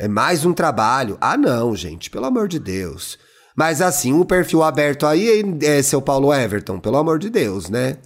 É 0.00 0.08
mais 0.08 0.44
um 0.44 0.52
trabalho. 0.52 1.18
Ah, 1.20 1.36
não, 1.36 1.74
gente, 1.76 2.10
pelo 2.10 2.26
amor 2.26 2.48
de 2.48 2.58
Deus. 2.58 3.18
Mas 3.56 3.82
assim, 3.82 4.12
um 4.12 4.24
perfil 4.24 4.62
aberto 4.62 5.06
aí, 5.06 5.42
é 5.62 5.82
seu 5.82 6.00
Paulo 6.00 6.32
Everton, 6.32 6.78
pelo 6.78 6.96
amor 6.96 7.18
de 7.18 7.28
Deus, 7.28 7.68
né? 7.68 7.96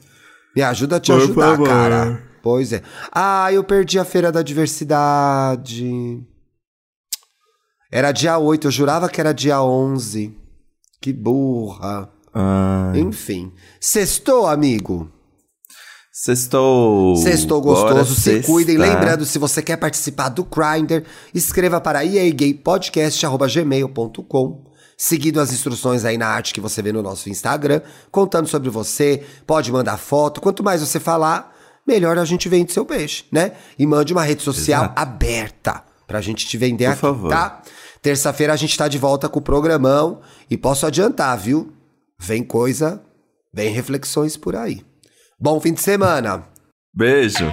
Me 0.57 0.63
ajuda 0.63 0.97
a 0.97 1.01
te 1.01 1.13
Por 1.13 1.23
ajudar, 1.23 1.51
favor. 1.51 1.67
cara. 1.67 2.23
Pois 2.43 2.73
é. 2.73 2.83
Ah, 3.13 3.53
eu 3.53 3.63
perdi 3.63 3.99
a 3.99 4.05
Feira 4.05 4.33
da 4.33 4.43
Diversidade. 4.43 6.21
Era 7.93 8.11
dia 8.11 8.39
8, 8.39 8.67
eu 8.69 8.71
jurava 8.71 9.07
que 9.09 9.21
era 9.21 9.33
dia 9.35 9.63
11. 9.63 10.35
Que 11.01 11.13
burra. 11.13 12.09
Ah, 12.35 12.93
Enfim. 12.97 13.53
Sextou, 13.79 14.47
amigo? 14.47 15.11
sextou. 16.15 17.17
Sextou 17.17 17.61
gostoso. 17.61 18.15
Se 18.15 18.21
sextar. 18.21 18.47
cuidem. 18.51 18.77
Lembrando, 18.79 19.25
se 19.27 19.39
você 19.39 19.61
quer 19.63 19.77
participar 19.77 20.29
do 20.31 20.45
Grindr, 20.45 21.05
escreva 21.35 21.81
para 21.81 22.05
iagaypodcast.gmail.com 22.05 24.65
Seguindo 24.97 25.41
as 25.41 25.53
instruções 25.53 26.05
aí 26.05 26.17
na 26.19 26.29
arte 26.29 26.55
que 26.55 26.61
você 26.61 26.81
vê 26.81 26.93
no 26.93 27.03
nosso 27.03 27.29
Instagram, 27.29 27.81
contando 28.11 28.47
sobre 28.47 28.71
você, 28.71 29.25
pode 29.47 29.73
mandar 29.73 29.97
foto. 29.97 30.41
Quanto 30.41 30.63
mais 30.63 30.81
você 30.81 31.01
falar, 31.01 31.53
melhor 31.87 32.17
a 32.19 32.25
gente 32.25 32.49
vende 32.49 32.73
seu 32.73 32.85
peixe, 32.87 33.25
né? 33.33 33.53
E 33.79 33.85
mande 33.85 34.13
uma 34.13 34.23
rede 34.23 34.43
social 34.43 34.85
Exato. 34.85 35.01
aberta 35.03 35.83
pra 36.07 36.21
gente 36.21 36.47
te 36.47 36.57
vender 36.57 36.85
Por 36.85 36.93
aqui, 36.93 37.01
favor. 37.01 37.31
tá? 37.31 37.63
Terça-feira 38.03 38.53
a 38.53 38.57
gente 38.57 38.77
tá 38.77 38.89
de 38.89 38.99
volta 38.99 39.29
com 39.29 39.39
o 39.39 39.43
programão 39.43 40.21
e 40.51 40.59
posso 40.59 40.85
adiantar, 40.85 41.39
viu? 41.39 41.73
Vem 42.19 42.43
coisa, 42.43 43.01
vem 43.55 43.73
reflexões 43.73 44.37
por 44.37 44.57
aí. 44.57 44.85
Bom 45.39 45.61
fim 45.61 45.73
de 45.73 45.81
semana. 45.81 46.45
Beijo. 46.93 47.47